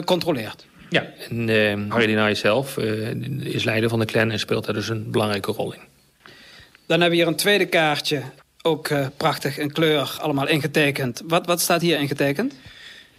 controleert. 0.06 0.66
Ja, 0.92 1.06
en 1.30 1.48
uh, 1.48 1.74
Harry 1.90 2.36
zelf 2.36 2.78
uh, 2.78 3.10
is 3.44 3.64
leider 3.64 3.90
van 3.90 4.00
de 4.00 4.06
clan 4.06 4.32
en 4.32 4.40
speelt 4.40 4.66
daar 4.66 4.74
dus 4.74 4.90
een 4.90 5.12
belangrijke 5.12 5.52
rol 5.52 5.74
in. 5.74 5.80
Dan 6.88 7.00
hebben 7.00 7.10
we 7.10 7.16
hier 7.16 7.28
een 7.28 7.36
tweede 7.36 7.66
kaartje, 7.66 8.22
ook 8.62 8.90
uh, 8.90 9.08
prachtig 9.18 9.58
in 9.58 9.72
kleur, 9.72 10.18
allemaal 10.20 10.48
ingetekend. 10.48 11.22
Wat, 11.28 11.46
wat 11.46 11.62
staat 11.62 11.82
hier 11.82 12.00
ingetekend? 12.00 12.54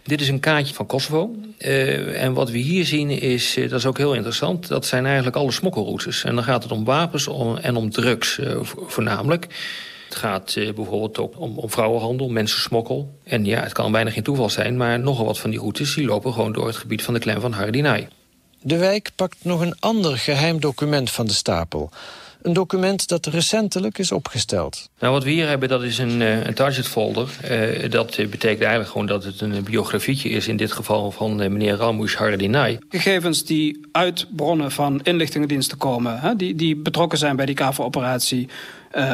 Dit 0.03 0.21
is 0.21 0.27
een 0.27 0.39
kaartje 0.39 0.73
van 0.73 0.85
Kosovo. 0.85 1.35
Uh, 1.59 2.23
en 2.23 2.33
wat 2.33 2.49
we 2.49 2.57
hier 2.57 2.85
zien 2.85 3.09
is, 3.09 3.57
uh, 3.57 3.69
dat 3.69 3.79
is 3.79 3.85
ook 3.85 3.97
heel 3.97 4.13
interessant... 4.13 4.67
dat 4.67 4.85
zijn 4.85 5.05
eigenlijk 5.05 5.35
alle 5.35 5.51
smokkelroutes. 5.51 6.23
En 6.23 6.35
dan 6.35 6.43
gaat 6.43 6.63
het 6.63 6.71
om 6.71 6.83
wapens 6.83 7.27
om, 7.27 7.57
en 7.57 7.75
om 7.75 7.89
drugs 7.89 8.37
uh, 8.37 8.57
voornamelijk. 8.63 9.47
Het 10.13 10.21
gaat 10.21 10.55
uh, 10.55 10.73
bijvoorbeeld 10.73 11.17
ook 11.17 11.39
om, 11.39 11.57
om 11.57 11.69
vrouwenhandel, 11.69 12.29
mensensmokkel. 12.29 13.17
En 13.23 13.45
ja, 13.45 13.61
het 13.61 13.73
kan 13.73 13.91
bijna 13.91 14.09
geen 14.09 14.23
toeval 14.23 14.49
zijn... 14.49 14.77
maar 14.77 14.99
nogal 14.99 15.25
wat 15.25 15.39
van 15.39 15.49
die 15.49 15.59
routes 15.59 15.95
die 15.95 16.05
lopen 16.05 16.33
gewoon 16.33 16.53
door 16.53 16.67
het 16.67 16.75
gebied 16.75 17.01
van 17.03 17.13
de 17.13 17.19
clan 17.19 17.41
van 17.41 17.51
Hardinai. 17.51 18.07
De 18.61 18.77
wijk 18.77 19.11
pakt 19.15 19.37
nog 19.41 19.61
een 19.61 19.75
ander 19.79 20.17
geheim 20.17 20.59
document 20.59 21.11
van 21.11 21.25
de 21.25 21.33
stapel. 21.33 21.89
Een 22.43 22.53
document 22.53 23.07
dat 23.07 23.25
recentelijk 23.25 23.97
is 23.97 24.11
opgesteld. 24.11 24.89
Nou, 24.99 25.13
wat 25.13 25.23
we 25.23 25.29
hier 25.29 25.47
hebben, 25.47 25.69
dat 25.69 25.83
is 25.83 25.97
een, 25.97 26.21
uh, 26.21 26.45
een 26.45 26.53
target 26.53 26.87
folder. 26.87 27.29
Uh, 27.51 27.89
dat 27.89 28.15
betekent 28.15 28.61
eigenlijk 28.61 28.89
gewoon 28.89 29.07
dat 29.07 29.23
het 29.23 29.41
een 29.41 29.63
biografietje 29.63 30.29
is... 30.29 30.47
in 30.47 30.57
dit 30.57 30.71
geval 30.71 31.11
van 31.11 31.41
uh, 31.41 31.49
meneer 31.49 31.75
Ramush 31.75 32.15
Hardinai. 32.15 32.77
Gegevens 32.89 33.45
die 33.45 33.87
uit 33.91 34.27
bronnen 34.35 34.71
van 34.71 34.99
inlichtingendiensten 35.03 35.77
komen... 35.77 36.19
Hè, 36.19 36.35
die, 36.35 36.55
die 36.55 36.75
betrokken 36.75 37.17
zijn 37.17 37.35
bij 37.35 37.45
die 37.45 37.55
KAVO-operatie 37.55 38.47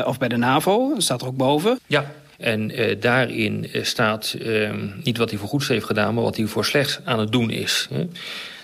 of 0.05 0.17
bij 0.17 0.27
de 0.27 0.37
NAVO. 0.37 0.93
Dat 0.93 1.03
staat 1.03 1.21
er 1.21 1.27
ook 1.27 1.37
boven. 1.37 1.79
Ja, 1.87 2.11
en 2.37 2.79
uh, 2.79 2.95
daarin 2.99 3.69
staat 3.81 4.35
uh, 4.39 4.69
niet 5.03 5.17
wat 5.17 5.29
hij 5.29 5.39
voor 5.39 5.49
goeds 5.49 5.67
heeft 5.67 5.85
gedaan... 5.85 6.13
maar 6.13 6.23
wat 6.23 6.37
hij 6.37 6.45
voor 6.45 6.65
slechts 6.65 6.99
aan 7.03 7.19
het 7.19 7.31
doen 7.31 7.49
is. 7.49 7.87
Hè. 7.93 8.07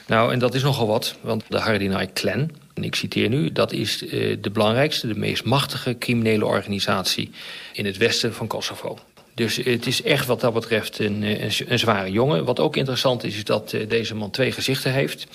Nou, 0.08 0.34
en 0.34 0.40
dat 0.40 0.54
is 0.54 0.64
nogal 0.64 0.88
wat, 0.88 1.16
want 1.22 1.44
de 1.48 1.60
Hardinai-clan... 1.60 2.64
ik 2.84 2.96
citeer 2.96 3.30
nu, 3.30 3.52
dat 3.52 3.72
is 3.72 4.04
uh, 4.04 4.38
de 4.42 4.50
belangrijkste, 4.50 5.08
de 5.08 5.20
meest 5.20 5.44
machtige 5.44 5.98
criminele 5.98 6.46
organisatie... 6.46 7.30
in 7.74 7.86
het 7.86 7.98
westen 7.98 8.34
van 8.34 8.48
Kosovo. 8.48 8.98
Dus 9.34 9.56
het 9.56 9.86
is 9.86 10.02
echt 10.02 10.26
wat 10.26 10.42
dat 10.42 10.54
betreft 10.54 11.00
een, 11.00 11.24
een, 11.24 11.52
een 11.68 11.80
zware 11.80 12.12
jongen. 12.12 12.46
Wat 12.46 12.60
ook 12.60 12.76
interessant 12.76 13.24
is, 13.24 13.36
is 13.36 13.44
dat 13.44 13.74
uh, 13.74 13.90
deze 13.90 14.16
man 14.16 14.32
twee 14.32 14.52
gezichten 14.52 14.92
heeft. 14.92 15.28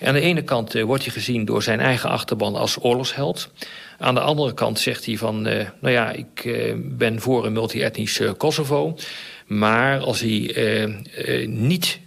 Aan 0.00 0.14
de 0.14 0.20
ene 0.20 0.42
kant 0.42 0.72
wordt 0.72 1.04
hij 1.04 1.12
gezien 1.12 1.44
door 1.44 1.62
zijn 1.62 1.80
eigen 1.80 2.10
achterban 2.10 2.54
als 2.54 2.76
oorlogsheld... 2.80 3.50
Aan 3.98 4.14
de 4.14 4.20
andere 4.20 4.54
kant 4.54 4.78
zegt 4.78 5.06
hij 5.06 5.16
van, 5.16 5.42
nou 5.42 5.68
ja, 5.80 6.12
ik 6.12 6.58
ben 6.76 7.20
voor 7.20 7.46
een 7.46 7.52
multi-etnisch 7.52 8.20
Kosovo. 8.36 8.96
Maar 9.46 9.98
als 9.98 10.20
hij 10.20 11.46
niet 11.46 11.98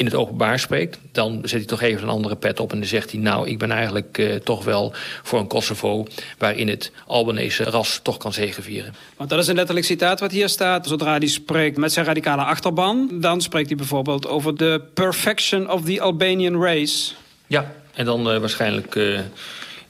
in 0.00 0.06
het 0.06 0.14
openbaar 0.14 0.58
spreekt... 0.58 0.98
dan 1.12 1.40
zet 1.42 1.58
hij 1.58 1.64
toch 1.64 1.82
even 1.82 2.02
een 2.02 2.08
andere 2.08 2.36
pet 2.36 2.60
op 2.60 2.72
en 2.72 2.78
dan 2.78 2.86
zegt 2.86 3.10
hij... 3.10 3.20
nou, 3.20 3.48
ik 3.48 3.58
ben 3.58 3.70
eigenlijk 3.70 4.18
uh, 4.18 4.34
toch 4.34 4.64
wel 4.64 4.92
voor 5.22 5.38
een 5.38 5.46
Kosovo... 5.46 6.06
waarin 6.38 6.68
het 6.68 6.92
Albanese 7.06 7.64
ras 7.64 8.00
toch 8.02 8.16
kan 8.16 8.32
zegevieren. 8.32 8.94
Want 9.16 9.30
dat 9.30 9.38
is 9.38 9.46
een 9.46 9.54
letterlijk 9.54 9.86
citaat 9.86 10.20
wat 10.20 10.30
hier 10.30 10.48
staat. 10.48 10.86
Zodra 10.86 11.18
hij 11.18 11.26
spreekt 11.26 11.76
met 11.76 11.92
zijn 11.92 12.06
radicale 12.06 12.42
achterban... 12.42 13.08
dan 13.12 13.40
spreekt 13.40 13.68
hij 13.68 13.76
bijvoorbeeld 13.76 14.26
over 14.26 14.56
de 14.56 14.82
perfection 14.94 15.70
of 15.70 15.84
the 15.84 16.00
Albanian 16.00 16.62
race. 16.62 17.12
Ja, 17.46 17.72
en 17.94 18.04
dan 18.04 18.34
uh, 18.34 18.38
waarschijnlijk... 18.38 18.94
Uh, 18.94 19.20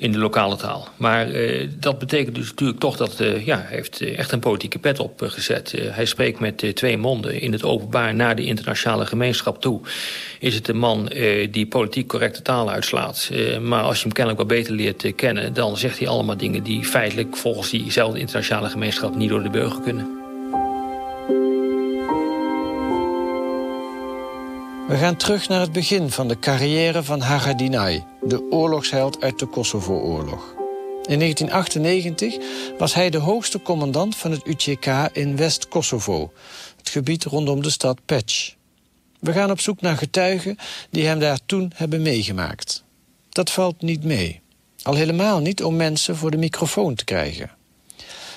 in 0.00 0.12
de 0.12 0.18
lokale 0.18 0.56
taal. 0.56 0.88
Maar 0.96 1.30
uh, 1.30 1.68
dat 1.78 1.98
betekent 1.98 2.34
dus 2.34 2.48
natuurlijk 2.48 2.80
toch 2.80 2.96
dat 2.96 3.20
uh, 3.20 3.46
ja, 3.46 3.56
hij 3.56 3.76
heeft 3.76 4.00
echt 4.00 4.32
een 4.32 4.38
politieke 4.38 4.78
pet 4.78 4.98
opgezet. 4.98 5.72
Uh, 5.72 5.94
hij 5.94 6.04
spreekt 6.04 6.40
met 6.40 6.70
twee 6.74 6.98
monden 6.98 7.40
in 7.40 7.52
het 7.52 7.64
openbaar 7.64 8.14
naar 8.14 8.36
de 8.36 8.44
internationale 8.44 9.06
gemeenschap 9.06 9.60
toe. 9.60 9.80
Is 10.38 10.54
het 10.54 10.68
een 10.68 10.78
man 10.78 11.10
die 11.50 11.66
politiek 11.66 12.08
correcte 12.08 12.42
taal 12.42 12.70
uitslaat. 12.70 13.30
maar 13.60 13.82
als 13.82 13.96
je 13.96 14.02
hem 14.02 14.12
kennelijk 14.12 14.42
wat 14.48 14.56
beter 14.56 14.74
leert 14.74 15.14
kennen... 15.14 15.52
dan 15.54 15.76
zegt 15.76 15.98
hij 15.98 16.08
allemaal 16.08 16.36
dingen 16.36 16.62
die 16.62 16.84
feitelijk 16.84 17.36
volgens 17.36 17.70
diezelfde 17.70 18.18
internationale 18.18 18.68
gemeenschap... 18.68 19.16
niet 19.16 19.28
door 19.28 19.42
de 19.42 19.50
burger 19.50 19.80
kunnen. 19.80 20.19
We 24.90 24.96
gaan 24.96 25.16
terug 25.16 25.48
naar 25.48 25.60
het 25.60 25.72
begin 25.72 26.10
van 26.10 26.28
de 26.28 26.38
carrière 26.38 27.02
van 27.02 27.20
Hagadinaj, 27.20 28.04
de 28.22 28.50
oorlogsheld 28.50 29.22
uit 29.22 29.38
de 29.38 29.46
Kosovo-oorlog. 29.46 30.54
In 31.04 31.18
1998 31.18 32.36
was 32.78 32.94
hij 32.94 33.10
de 33.10 33.18
hoogste 33.18 33.62
commandant 33.62 34.16
van 34.16 34.30
het 34.30 34.46
UTK 34.46 34.86
in 35.12 35.36
West-Kosovo, 35.36 36.32
het 36.76 36.88
gebied 36.88 37.24
rondom 37.24 37.62
de 37.62 37.70
stad 37.70 37.98
Peć. 38.04 38.56
We 39.20 39.32
gaan 39.32 39.50
op 39.50 39.60
zoek 39.60 39.80
naar 39.80 39.96
getuigen 39.96 40.56
die 40.90 41.06
hem 41.06 41.18
daar 41.18 41.38
toen 41.46 41.72
hebben 41.74 42.02
meegemaakt. 42.02 42.84
Dat 43.28 43.50
valt 43.50 43.82
niet 43.82 44.04
mee. 44.04 44.40
Al 44.82 44.94
helemaal 44.94 45.40
niet 45.40 45.62
om 45.62 45.76
mensen 45.76 46.16
voor 46.16 46.30
de 46.30 46.36
microfoon 46.36 46.94
te 46.94 47.04
krijgen. 47.04 47.50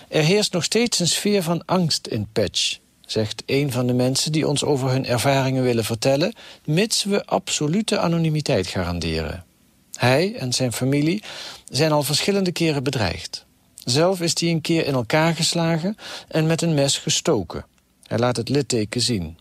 Er 0.08 0.24
heerst 0.24 0.54
nog 0.54 0.64
steeds 0.64 1.00
een 1.00 1.08
sfeer 1.08 1.44
van 1.44 1.66
angst 1.66 2.08
in 2.08 2.28
Peć 2.34 2.82
zegt 3.06 3.44
een 3.46 3.72
van 3.72 3.88
de 3.88 3.94
mensen 3.94 4.32
die 4.32 4.48
ons 4.48 4.64
over 4.64 4.90
hun 4.90 5.06
ervaringen 5.06 5.64
willen 5.64 5.86
vertellen, 5.86 6.34
mits 6.66 7.04
we 7.04 7.26
absolute 7.26 8.00
anonimiteit 8.00 8.68
garanderen. 8.68 9.46
Hij 9.94 10.36
en 10.36 10.54
zijn 10.54 10.74
familie 10.74 11.24
zijn 11.70 11.92
al 11.92 12.04
verschillende 12.04 12.52
keren 12.52 12.84
bedreigd. 12.84 13.46
Zelf 13.84 14.22
is 14.22 14.40
hij 14.40 14.50
een 14.50 14.62
keer 14.62 14.86
in 14.86 14.94
elkaar 14.94 15.36
geslagen 15.36 15.96
en 16.28 16.46
met 16.46 16.62
een 16.62 16.74
mes 16.74 16.98
gestoken. 16.98 17.66
Hij 18.08 18.18
laat 18.18 18.36
het 18.36 18.50
litteken 18.50 19.02
zien. 19.02 19.38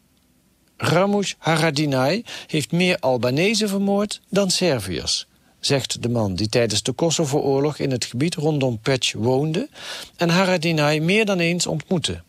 Ramush 0.77 1.33
Haradinaj 1.39 2.25
heeft 2.47 2.73
meer 2.73 2.97
Albanese 2.99 3.69
vermoord 3.69 4.21
dan 4.29 4.51
Serviërs, 4.51 5.27
zegt 5.61 6.03
de 6.03 6.09
man 6.09 6.35
die 6.35 6.49
tijdens 6.49 6.83
de 6.83 6.93
Kosovo-oorlog 6.93 7.79
in 7.79 7.91
het 7.91 8.05
gebied 8.05 8.35
rondom 8.35 8.79
Peć 8.79 9.13
woonde 9.13 9.69
en 10.17 10.29
Haradinaj 10.29 10.99
meer 10.99 11.25
dan 11.25 11.39
eens 11.39 11.67
ontmoette. 11.67 12.23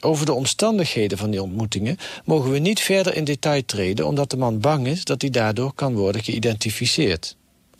Over 0.00 0.26
de 0.26 0.32
omstandigheden 0.32 1.18
van 1.18 1.30
die 1.30 1.42
ontmoetingen 1.42 1.96
mogen 2.24 2.50
we 2.50 2.58
niet 2.58 2.80
verder 2.80 3.14
in 3.16 3.24
detail 3.24 3.64
treden... 3.64 4.06
omdat 4.06 4.30
de 4.30 4.36
man 4.36 4.60
bang 4.60 4.86
is 4.86 5.04
dat 5.04 5.20
hij 5.20 5.30
daardoor 5.30 5.72
kan 5.72 5.94
worden 5.94 6.22
geïdentificeerd. 6.22 7.36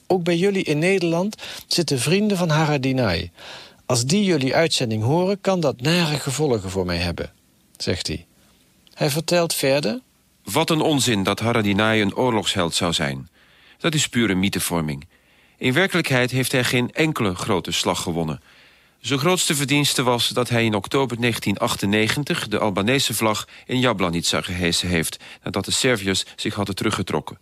Ook 0.06 0.22
bij 0.22 0.36
jullie 0.36 0.62
in 0.62 0.78
Nederland 0.78 1.36
zitten 1.66 2.00
vrienden 2.00 2.36
van 2.36 2.48
Haradinaj. 2.48 3.30
Als 3.86 4.04
die 4.04 4.24
jullie 4.24 4.54
uitzending 4.54 5.02
horen, 5.02 5.40
kan 5.40 5.60
dat 5.60 5.80
nare 5.80 6.18
gevolgen 6.18 6.70
voor 6.70 6.86
mij 6.86 6.96
hebben, 6.96 7.32
zegt 7.76 8.06
hij. 8.06 8.26
Hij 8.94 9.10
vertelt 9.10 9.54
verder... 9.54 10.00
Wat 10.44 10.70
een 10.70 10.80
onzin 10.80 11.22
dat 11.22 11.40
Haradinaj 11.40 12.00
een 12.00 12.16
oorlogsheld 12.16 12.74
zou 12.74 12.92
zijn. 12.92 13.28
Dat 13.78 13.94
is 13.94 14.08
pure 14.08 14.34
mythevorming. 14.34 15.06
In 15.56 15.72
werkelijkheid 15.72 16.30
heeft 16.30 16.52
hij 16.52 16.64
geen 16.64 16.92
enkele 16.92 17.34
grote 17.34 17.72
slag 17.72 18.02
gewonnen... 18.02 18.40
Zijn 19.06 19.18
grootste 19.18 19.54
verdienste 19.54 20.02
was 20.02 20.28
dat 20.28 20.48
hij 20.48 20.64
in 20.64 20.74
oktober 20.74 21.20
1998... 21.20 22.48
de 22.48 22.58
Albanese 22.58 23.14
vlag 23.14 23.48
in 23.66 23.80
Jablanica 23.80 24.40
gehesen 24.40 24.88
heeft... 24.88 25.16
nadat 25.42 25.64
de 25.64 25.70
Serviërs 25.70 26.24
zich 26.36 26.54
hadden 26.54 26.74
teruggetrokken. 26.74 27.38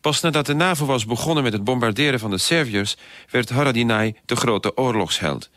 Pas 0.00 0.20
nadat 0.20 0.46
de 0.46 0.54
NAVO 0.54 0.86
was 0.86 1.06
begonnen 1.06 1.42
met 1.42 1.52
het 1.52 1.64
bombarderen 1.64 2.18
van 2.18 2.30
de 2.30 2.38
Serviërs... 2.38 2.96
werd 3.30 3.48
Haradinaj 3.48 4.14
de 4.24 4.36
grote 4.36 4.76
oorlogsheld. 4.76 5.50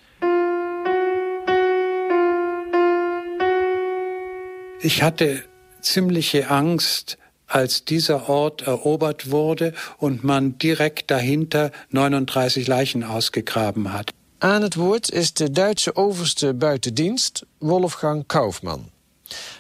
Ik 4.80 4.98
hatte 4.98 5.46
ziemliche 5.80 6.48
Angst 6.48 7.18
als 7.46 7.84
dieser 7.84 8.30
Ort 8.30 8.68
erobert 8.68 9.30
wurde 9.30 9.74
und 9.98 10.24
man 10.24 10.54
direkt 10.58 11.08
dahinter 11.08 11.86
39 11.90 12.68
Leichen 12.68 13.04
ausgegraben 13.04 13.92
hat. 13.92 14.14
Aan 14.42 14.62
het 14.62 14.76
woord 14.76 15.12
is 15.12 15.34
de 15.34 15.52
Duitse 15.52 15.96
overste 15.96 16.54
buitendienst 16.54 17.44
Wolfgang 17.58 18.24
Kaufmann. 18.26 18.90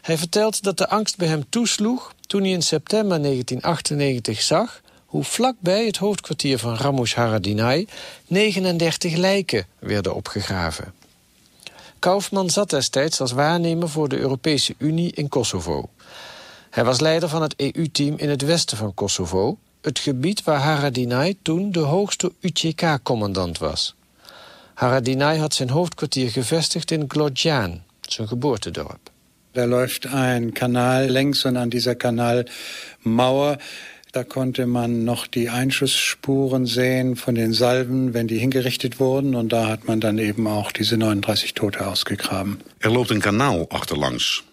Hij 0.02 0.18
vertelt 0.18 0.64
dat 0.64 0.78
de 0.78 0.90
angst 0.90 1.18
bij 1.18 1.28
hem 1.28 1.50
toesloeg 1.50 2.14
toen 2.28 2.42
hij 2.42 2.50
in 2.52 2.62
september 2.62 3.22
1998 3.22 4.42
zag 4.42 4.82
hoe 5.06 5.24
vlakbij 5.24 5.86
het 5.86 5.98
hoofdkwartier 5.98 6.60
van 6.60 6.76
Ramush 6.76 7.14
Haradinaj 7.14 7.88
39 8.28 9.16
lijken 9.16 9.68
werden 9.80 10.16
opgegraven. 10.16 10.94
Kaufman 12.00 12.50
zat 12.50 12.70
destijds 12.70 13.22
als 13.22 13.32
waarnemer 13.32 13.90
voor 13.90 14.10
de 14.10 14.18
Europese 14.18 14.76
Unie 14.78 15.12
in 15.12 15.30
Kosovo. 15.30 15.90
Hij 16.70 16.84
was 16.84 17.00
leider 17.00 17.30
van 17.30 17.42
het 17.42 17.54
EU-team 17.56 18.18
in 18.18 18.30
het 18.30 18.42
westen 18.42 18.78
van 18.78 18.94
Kosovo, 18.94 19.58
het 19.82 20.00
gebied 20.00 20.44
waar 20.44 20.60
Haradinaj 20.60 21.34
toen 21.42 21.72
de 21.72 21.80
hoogste 21.80 22.32
UCK-commandant 22.40 23.58
was. 23.58 23.96
Haradinaj 24.82 25.38
had 25.38 25.54
zijn 25.54 25.70
hoofdkwartier 25.70 26.32
gevestigd 26.32 26.92
in 26.92 27.06
Glodjan, 27.08 27.82
zijn 28.02 28.28
geboortedorp. 28.28 29.00
Da 29.52 29.66
läuft 29.66 30.06
ein 30.06 30.54
Kanal 30.54 31.10
längs 31.10 31.46
und 31.46 31.58
an 31.58 31.70
dieser 31.70 31.96
Kanalmauer 31.96 33.58
da 34.12 34.24
konnte 34.24 34.66
man 34.66 35.06
noch 35.06 35.28
die 35.28 35.50
Einschussspuren 35.50 36.66
sehen 36.66 37.16
von 37.16 37.36
den 37.36 37.54
Salven, 37.54 38.14
wenn 38.14 38.28
die 38.28 38.40
hingerichtet 38.40 39.00
wurden. 39.00 39.36
Und 39.36 39.54
da 39.54 39.68
hat 39.68 39.88
man 39.88 40.02
dann 40.02 40.18
eben 40.18 40.48
auch 40.48 40.72
diese 40.74 40.98
39 40.98 41.54
Tote 41.54 41.88
ausgegraben. 41.88 42.60
Er 42.80 42.92
loopt 42.92 43.12
een 43.12 43.22
kanaal 43.22 43.68
achterlangs. 43.70 44.44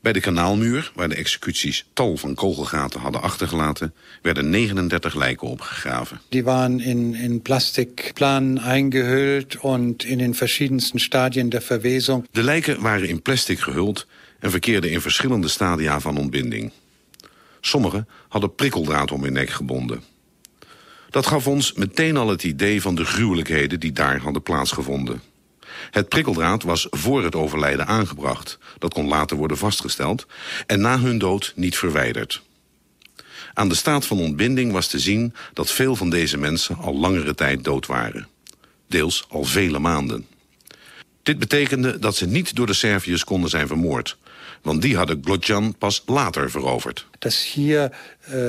Bij 0.00 0.12
de 0.12 0.20
kanaalmuur, 0.20 0.92
waar 0.94 1.08
de 1.08 1.14
executies 1.14 1.86
tal 1.92 2.16
van 2.16 2.34
kogelgaten 2.34 3.00
hadden 3.00 3.22
achtergelaten, 3.22 3.94
werden 4.22 4.50
39 4.50 5.14
lijken 5.14 5.48
opgegraven. 5.48 6.20
Die 6.28 6.44
waren 6.44 6.80
in, 6.80 7.14
in 7.14 7.42
Plastikplanen 7.42 8.58
eingehüllt 8.58 9.56
und 9.60 10.04
in 10.04 10.18
den 10.18 10.34
verschiedensten 10.34 11.00
Stadien 11.00 11.48
der 11.48 11.62
Verwesung. 11.62 12.26
De 12.30 12.42
lijken 12.42 12.80
waren 12.80 13.08
in 13.08 13.22
plastic 13.22 13.58
gehuld 13.58 14.06
en 14.38 14.50
verkeerden 14.50 14.90
in 14.90 15.00
verschillende 15.00 15.48
stadia 15.48 16.00
van 16.00 16.18
ontbinding. 16.18 16.72
Sommigen 17.60 18.08
hadden 18.28 18.54
prikkeldraad 18.54 19.12
om 19.12 19.22
hun 19.22 19.32
nek 19.32 19.50
gebonden. 19.50 20.02
Dat 21.10 21.26
gaf 21.26 21.46
ons 21.46 21.72
meteen 21.72 22.16
al 22.16 22.28
het 22.28 22.44
idee 22.44 22.82
van 22.82 22.94
de 22.94 23.04
gruwelijkheden 23.04 23.80
die 23.80 23.92
daar 23.92 24.20
hadden 24.20 24.42
plaatsgevonden. 24.42 25.20
Het 25.90 26.08
prikkeldraad 26.08 26.62
was 26.62 26.86
voor 26.90 27.24
het 27.24 27.34
overlijden 27.34 27.86
aangebracht. 27.86 28.58
Dat 28.78 28.94
kon 28.94 29.08
later 29.08 29.36
worden 29.36 29.58
vastgesteld. 29.58 30.26
En 30.66 30.80
na 30.80 30.98
hun 30.98 31.18
dood 31.18 31.52
niet 31.56 31.76
verwijderd. 31.76 32.42
Aan 33.54 33.68
de 33.68 33.74
staat 33.74 34.06
van 34.06 34.18
ontbinding 34.18 34.72
was 34.72 34.86
te 34.86 34.98
zien 34.98 35.34
dat 35.52 35.70
veel 35.70 35.96
van 35.96 36.10
deze 36.10 36.38
mensen 36.38 36.76
al 36.76 36.94
langere 36.94 37.34
tijd 37.34 37.64
dood 37.64 37.86
waren. 37.86 38.28
Deels 38.86 39.26
al 39.28 39.44
vele 39.44 39.78
maanden. 39.78 40.26
Dit 41.22 41.38
betekende 41.38 41.98
dat 41.98 42.16
ze 42.16 42.26
niet 42.26 42.56
door 42.56 42.66
de 42.66 42.72
Serviërs 42.72 43.24
konden 43.24 43.50
zijn 43.50 43.66
vermoord. 43.66 44.16
Want 44.62 44.82
die 44.82 44.96
hadden 44.96 45.20
Glodjan 45.24 45.74
pas 45.78 46.02
later 46.06 46.50
veroverd. 46.50 47.06
Dat 47.18 47.34
hier 47.34 47.96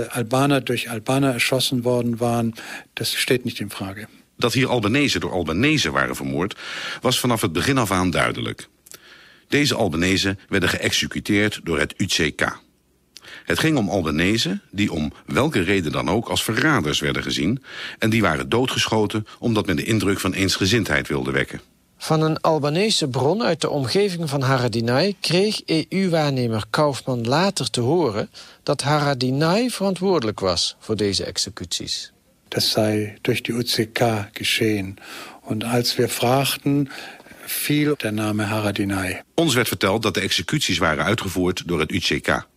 Albaner 0.09 0.63
durch 0.63 0.87
Albaner 0.87 1.33
erschossen 1.33 1.81
worden 1.81 2.17
waren, 2.17 2.53
dat 2.93 3.07
steht 3.07 3.43
niet 3.43 3.59
in 3.59 3.69
vraag. 3.69 3.95
Dat 4.39 4.53
hier 4.53 4.67
Albanese 4.67 5.19
door 5.19 5.31
Albanese 5.31 5.91
waren 5.91 6.15
vermoord, 6.15 6.59
was 7.01 7.19
vanaf 7.19 7.41
het 7.41 7.51
begin 7.51 7.77
af 7.77 7.91
aan 7.91 8.09
duidelijk. 8.09 8.67
Deze 9.47 9.75
Albanese 9.75 10.37
werden 10.49 10.69
geëxecuteerd 10.69 11.59
door 11.63 11.79
het 11.79 11.93
UCK. 11.97 12.59
Het 13.45 13.59
ging 13.59 13.77
om 13.77 13.89
Albanese 13.89 14.59
die 14.71 14.91
om 14.91 15.13
welke 15.25 15.61
reden 15.61 15.91
dan 15.91 16.09
ook 16.09 16.29
als 16.29 16.43
verraders 16.43 16.99
werden 16.99 17.23
gezien... 17.23 17.63
en 17.97 18.09
die 18.09 18.21
waren 18.21 18.49
doodgeschoten 18.49 19.27
omdat 19.39 19.65
men 19.65 19.75
de 19.75 19.83
indruk 19.83 20.19
van 20.19 20.33
eensgezindheid 20.33 21.07
wilde 21.07 21.31
wekken. 21.31 21.61
Van 21.97 22.21
een 22.21 22.41
Albanese 22.41 23.07
bron 23.07 23.43
uit 23.43 23.61
de 23.61 23.69
omgeving 23.69 24.29
van 24.29 24.41
Haradinaj 24.41 25.15
kreeg 25.19 25.61
EU-waarnemer 25.65 26.63
Kaufman 26.69 27.27
later 27.27 27.69
te 27.69 27.81
horen 27.81 28.29
dat 28.63 28.81
Haradinaj 28.81 29.69
verantwoordelijk 29.69 30.39
was 30.39 30.75
voor 30.79 30.95
deze 30.95 31.23
executies. 31.23 32.11
Dat 32.49 32.63
sei 32.63 33.17
durch 33.21 33.41
die 33.41 33.53
UCK 33.53 34.29
geschehen. 34.33 34.95
En 35.47 35.63
als 35.63 35.95
we 35.95 36.07
vraagden, 36.07 36.89
viel 37.45 37.95
de 37.97 38.11
naam 38.11 38.39
Haradinaj. 38.39 39.21
Ons 39.35 39.53
werd 39.53 39.67
verteld 39.67 40.03
dat 40.03 40.13
de 40.13 40.19
executies 40.19 40.77
waren 40.77 41.03
uitgevoerd 41.03 41.67
door 41.67 41.79
het 41.79 41.91
UCK. 41.91 42.47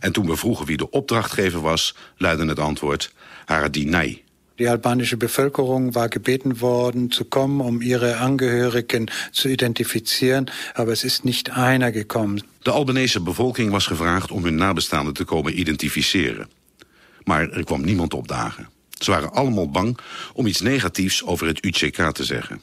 En 0.00 0.12
toen 0.12 0.26
we 0.26 0.36
vroegen 0.36 0.66
wie 0.66 0.76
de 0.76 0.90
opdrachtgever 0.90 1.60
was, 1.60 1.94
luidde 2.16 2.46
het 2.46 2.58
antwoord 2.58 3.12
Haradinaj. 3.44 4.22
Die 4.58 4.70
albanische 4.70 5.16
Bevölkerung 5.16 5.94
war 5.94 6.08
gebeten 6.08 6.58
worden, 6.58 7.12
zu 7.12 7.24
kommen, 7.24 7.66
um 7.66 7.80
ihre 7.80 8.16
Angehörigen 8.16 9.10
zu 9.30 9.48
identifizieren, 9.48 10.50
aber 10.74 10.92
es 10.92 11.04
ist 11.04 11.24
nicht 11.24 11.50
einer 11.50 11.92
gekommen. 11.92 12.42
De 12.62 12.72
Albanese 12.72 13.20
bevolking 13.20 13.70
was 13.70 13.86
gevraagd 13.86 14.30
om 14.30 14.44
hun 14.44 14.54
nabestaanden 14.54 15.14
te 15.14 15.24
komen 15.24 15.58
identificeren. 15.58 16.48
Maar 17.24 17.50
er 17.50 17.64
kwam 17.64 17.84
niemand 17.84 18.14
opdagen. 18.14 18.68
Ze 18.98 19.10
waren 19.10 19.32
allemaal 19.32 19.70
bang 19.70 19.98
om 20.32 20.46
iets 20.46 20.60
negatiefs 20.60 21.24
over 21.24 21.46
het 21.46 21.64
UCK 21.64 22.10
te 22.12 22.24
zeggen. 22.24 22.60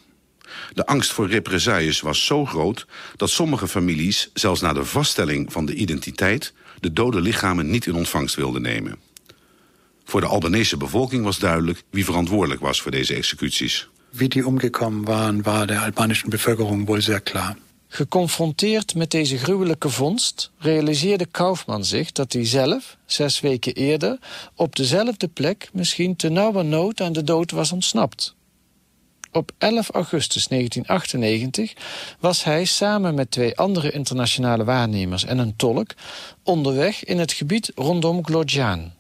De 0.74 0.86
angst 0.86 1.13
voor 1.13 1.28
represailles 1.28 2.02
was 2.02 2.26
zo 2.26 2.45
groot 2.45 2.88
dat 3.15 3.30
sommige 3.30 3.67
families 3.67 4.30
zelfs 4.34 4.62
na 4.62 4.74
de 4.74 4.86
vaststelling 4.86 5.52
van 5.52 5.65
de 5.65 5.74
identiteit 5.74 6.54
de 6.80 6.93
dode 6.93 7.21
lichamen 7.21 7.69
niet 7.69 7.86
in 7.86 7.95
ontvangst 7.95 8.36
wilden 8.36 8.62
nemen. 8.62 9.00
Voor 10.04 10.21
de 10.21 10.28
Albanese 10.28 10.78
bevolking 10.78 11.24
was 11.24 11.39
duidelijk 11.39 11.84
wie 11.89 12.06
verantwoordelijk 12.06 12.62
was 12.62 12.82
voor 12.82 12.91
deze 12.91 13.13
executies. 13.13 13.89
Wie 14.10 14.30
die 14.30 14.48
omgekomen 14.48 15.04
waren, 15.04 15.41
was 15.41 15.67
de 15.67 15.80
Albanese 15.80 16.28
bevolking 16.28 16.88
wel 16.88 17.02
zeer 17.02 17.21
klaar. 17.21 17.56
Geconfronteerd 17.88 18.95
met 18.95 19.12
deze 19.12 19.38
gruwelijke 19.38 19.89
vondst 19.89 20.52
realiseerde 20.58 21.26
Kaufman 21.26 21.86
zich 21.86 22.12
dat 22.12 22.34
hij 22.34 22.45
zelf, 22.45 22.98
zes 23.06 23.39
weken 23.39 23.74
eerder, 23.74 24.19
op 24.56 24.76
dezelfde 24.76 25.28
plek 25.28 25.69
misschien 25.74 26.15
te 26.15 26.30
nood 26.30 27.02
aan 27.02 27.13
de 27.13 27.24
dood 27.24 27.52
was 27.52 27.71
ontsnapt. 27.71 28.36
Op 29.32 29.52
11 29.58 29.89
augustus 29.89 30.48
1998 30.48 31.74
was 32.19 32.43
hij 32.43 32.65
samen 32.65 33.15
met 33.15 33.32
twee 33.32 33.58
andere 33.58 33.91
internationale 33.91 34.63
waarnemers 34.63 35.26
en 35.26 35.38
een 35.38 35.56
tolk 35.56 35.93
onderweg 36.43 37.04
in 37.04 37.19
het 37.19 37.34
gebied 37.34 37.71
rondom 37.76 38.26
Glodjan. 38.26 38.91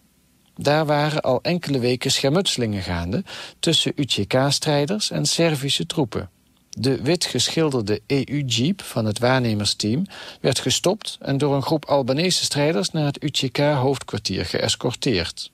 Daar 0.55 0.85
waren 0.85 1.21
al 1.21 1.41
enkele 1.41 1.79
weken 1.79 2.11
schermutselingen 2.11 2.81
gaande 2.81 3.23
tussen 3.59 3.91
UCK-strijders 3.95 5.11
en 5.11 5.25
Servische 5.25 5.85
troepen. 5.85 6.29
De 6.77 7.01
wit 7.01 7.25
geschilderde 7.25 8.01
EU-jeep 8.07 8.81
van 8.81 9.05
het 9.05 9.19
waarnemersteam 9.19 10.05
werd 10.41 10.59
gestopt 10.59 11.17
en 11.21 11.37
door 11.37 11.55
een 11.55 11.61
groep 11.61 11.85
Albanese 11.85 12.43
strijders 12.43 12.91
naar 12.91 13.05
het 13.05 13.23
UCK-hoofdkwartier 13.23 14.45
geëscorteerd. 14.45 15.51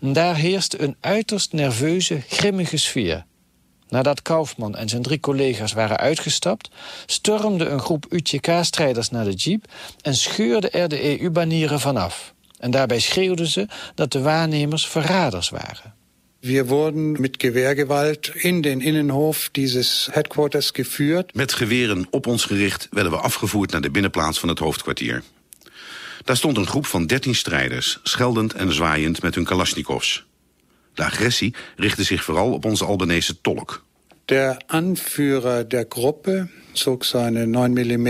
Daar 0.00 0.34
heerste 0.34 0.82
een 0.82 0.96
uiterst 1.00 1.52
nerveuze, 1.52 2.20
grimmige 2.28 2.76
sfeer. 2.76 3.24
Nadat 3.88 4.22
Kaufman 4.22 4.76
en 4.76 4.88
zijn 4.88 5.02
drie 5.02 5.20
collega's 5.20 5.72
waren 5.72 5.98
uitgestapt, 5.98 6.70
stormde 7.06 7.64
een 7.66 7.80
groep 7.80 8.06
UCK-strijders 8.08 9.10
naar 9.10 9.24
de 9.24 9.34
jeep 9.34 9.72
en 10.00 10.14
scheurde 10.14 10.70
er 10.70 10.88
de 10.88 11.20
EU-banieren 11.20 11.80
vanaf. 11.80 12.34
En 12.58 12.70
daarbij 12.70 13.00
schreeuwden 13.00 13.46
ze 13.46 13.66
dat 13.94 14.12
de 14.12 14.20
waarnemers 14.20 14.86
verraders 14.86 15.48
waren. 15.48 15.99
We 16.40 16.64
worden 16.64 17.20
met 17.20 17.34
Gewehrgewalt 17.38 18.30
in 18.34 18.60
den 18.60 18.80
Innenhof 18.80 19.48
dieses 19.52 20.08
Headquarters 20.10 20.70
geführt. 20.70 21.34
Met 21.34 21.52
geweren 21.52 22.06
op 22.10 22.26
ons 22.26 22.44
gericht 22.44 22.88
werden 22.90 23.12
we 23.12 23.18
afgevoerd 23.18 23.70
naar 23.70 23.80
de 23.80 23.90
binnenplaats 23.90 24.40
van 24.40 24.48
het 24.48 24.58
hoofdkwartier. 24.58 25.22
Daar 26.24 26.36
stond 26.36 26.56
een 26.56 26.66
groep 26.66 26.86
van 26.86 27.06
dertien 27.06 27.34
strijders, 27.34 28.00
scheldend 28.02 28.52
en 28.54 28.72
zwaaiend 28.72 29.22
met 29.22 29.34
hun 29.34 29.44
kalasjnikovs. 29.44 30.26
De 30.94 31.04
agressie 31.04 31.54
richtte 31.76 32.04
zich 32.04 32.24
vooral 32.24 32.52
op 32.52 32.64
onze 32.64 32.84
Albanese 32.84 33.40
tolk. 33.40 33.84
De 34.24 34.60
Anführer 34.66 35.68
der 35.68 35.86
Gruppe 35.88 36.48
zog 36.72 37.04
zijn 37.04 37.50
9 37.50 37.70
mm 37.70 38.06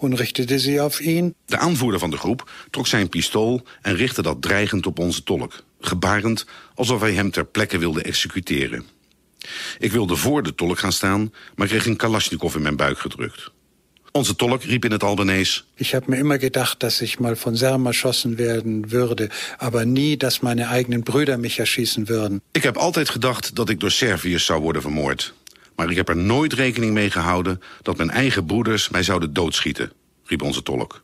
en 0.00 0.16
richtete 0.16 0.58
sie 0.58 0.80
auf 0.80 1.00
ihn. 1.00 1.34
De 1.46 1.58
aanvoerder 1.58 2.00
van 2.00 2.10
de 2.10 2.16
groep 2.16 2.50
trok 2.70 2.86
zijn 2.86 3.08
pistool 3.08 3.62
en 3.82 3.96
richtte 3.96 4.22
dat 4.22 4.42
dreigend 4.42 4.86
op 4.86 4.98
onze 4.98 5.22
tolk, 5.22 5.64
gebarend 5.80 6.46
alsof 6.74 7.00
hij 7.00 7.12
hem 7.12 7.30
ter 7.30 7.46
plekke 7.46 7.78
wilde 7.78 8.02
executeren. 8.02 8.84
Ik 9.78 9.92
wilde 9.92 10.16
voor 10.16 10.42
de 10.42 10.54
tolk 10.54 10.78
gaan 10.78 10.92
staan, 10.92 11.32
maar 11.54 11.66
kreeg 11.66 11.86
een 11.86 11.96
Kalashnikov 11.96 12.54
in 12.54 12.62
mijn 12.62 12.76
buik 12.76 12.98
gedrukt. 12.98 13.50
Onze 14.16 14.36
tolk 14.36 14.62
riep 14.62 14.84
in 14.84 14.90
het 14.90 15.02
Albanees. 15.02 15.64
Ik 15.74 15.86
heb 15.86 16.06
me 16.06 16.16
immer 16.16 16.38
gedacht, 16.38 16.80
dat 16.80 17.00
ik 17.00 17.18
mal 17.18 17.36
van 17.36 17.56
Serma 17.56 17.88
erschossen 17.88 18.36
werden 18.36 18.88
würde, 18.88 19.30
aber 19.56 19.86
nie, 19.86 20.16
dat 20.16 20.40
mijn 20.40 20.58
eigen 20.58 21.02
Brüder 21.02 21.40
mich 21.40 21.58
erschießen 21.58 22.06
würden. 22.06 22.42
Ik 22.52 22.62
heb 22.62 22.76
altijd 22.76 23.08
gedacht 23.08 23.54
dat 23.54 23.68
ik 23.68 23.80
door 23.80 23.90
Serviërs 23.90 24.44
zou 24.44 24.60
worden 24.60 24.82
vermoord. 24.82 25.34
Maar 25.74 25.90
ik 25.90 25.96
heb 25.96 26.08
er 26.08 26.16
nooit 26.16 26.52
rekening 26.52 26.92
mee 26.92 27.10
gehouden 27.10 27.62
dat 27.82 27.96
mijn 27.96 28.10
eigen 28.10 28.46
broeders 28.46 28.88
mij 28.88 29.02
zouden 29.02 29.32
doodschieten, 29.32 29.92
riep 30.24 30.42
onze 30.42 30.62
tolk. 30.62 31.02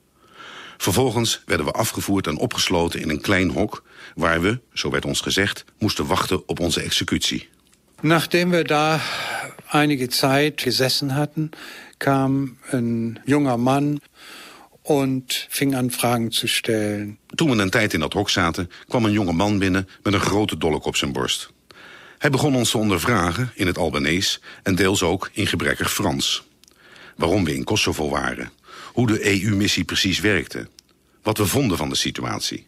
Vervolgens 0.76 1.42
werden 1.46 1.66
we 1.66 1.72
afgevoerd 1.72 2.26
en 2.26 2.36
opgesloten 2.36 3.00
in 3.00 3.10
een 3.10 3.20
klein 3.20 3.50
hok... 3.50 3.82
waar 4.14 4.40
we, 4.40 4.60
zo 4.72 4.90
werd 4.90 5.04
ons 5.04 5.20
gezegd, 5.20 5.64
moesten 5.78 6.06
wachten 6.06 6.48
op 6.48 6.60
onze 6.60 6.80
executie. 6.80 7.48
Nachdem 8.00 8.50
we 8.50 8.62
daar 8.64 9.10
einige 9.70 10.06
Zeit 10.10 10.60
gesessen 10.60 11.10
hatten, 11.10 11.50
kam 11.96 12.56
een 12.70 13.18
junger 13.24 13.60
Mann 13.60 14.00
und 14.82 15.46
fing 15.48 15.74
an 15.74 15.90
Fragen 15.90 16.32
zu 16.32 16.46
stellen. 16.46 17.18
Toen 17.26 17.50
we 17.50 17.62
een 17.62 17.70
tijd 17.70 17.94
in 17.94 18.00
dat 18.00 18.12
hok 18.12 18.30
zaten, 18.30 18.70
kwam 18.88 19.04
een 19.04 19.12
jonge 19.12 19.32
man 19.32 19.58
binnen 19.58 19.88
met 20.02 20.12
een 20.12 20.20
grote 20.20 20.58
dolk 20.58 20.84
op 20.84 20.96
zijn 20.96 21.12
borst. 21.12 21.50
Hij 22.18 22.30
begon 22.30 22.54
ons 22.54 22.70
te 22.70 22.78
ondervragen 22.78 23.52
in 23.54 23.66
het 23.66 23.78
Albanees 23.78 24.40
en 24.62 24.74
deels 24.74 25.02
ook 25.02 25.30
in 25.32 25.46
gebrekkig 25.46 25.92
Frans. 25.92 26.42
Waarom 27.16 27.44
we 27.44 27.54
in 27.54 27.64
Kosovo 27.64 28.08
waren, 28.08 28.52
hoe 28.92 29.06
de 29.06 29.42
EU-missie 29.42 29.84
precies 29.84 30.20
werkte, 30.20 30.68
wat 31.22 31.38
we 31.38 31.46
vonden 31.46 31.76
van 31.76 31.88
de 31.88 31.94
situatie. 31.94 32.66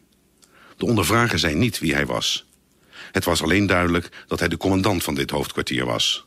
De 0.77 0.87
ondervrager 0.87 1.39
zei 1.39 1.55
niet 1.55 1.79
wie 1.79 1.95
hij 1.95 2.07
was. 2.07 2.47
Het 3.13 3.25
was 3.25 3.43
alleen 3.43 3.67
duidelijk 3.67 4.25
dat 4.27 4.39
hij 4.39 4.49
de 4.49 4.57
commandant 4.57 5.03
van 5.05 5.15
dit 5.15 5.31
hoofdkwartier 5.31 5.85
was. 5.85 6.25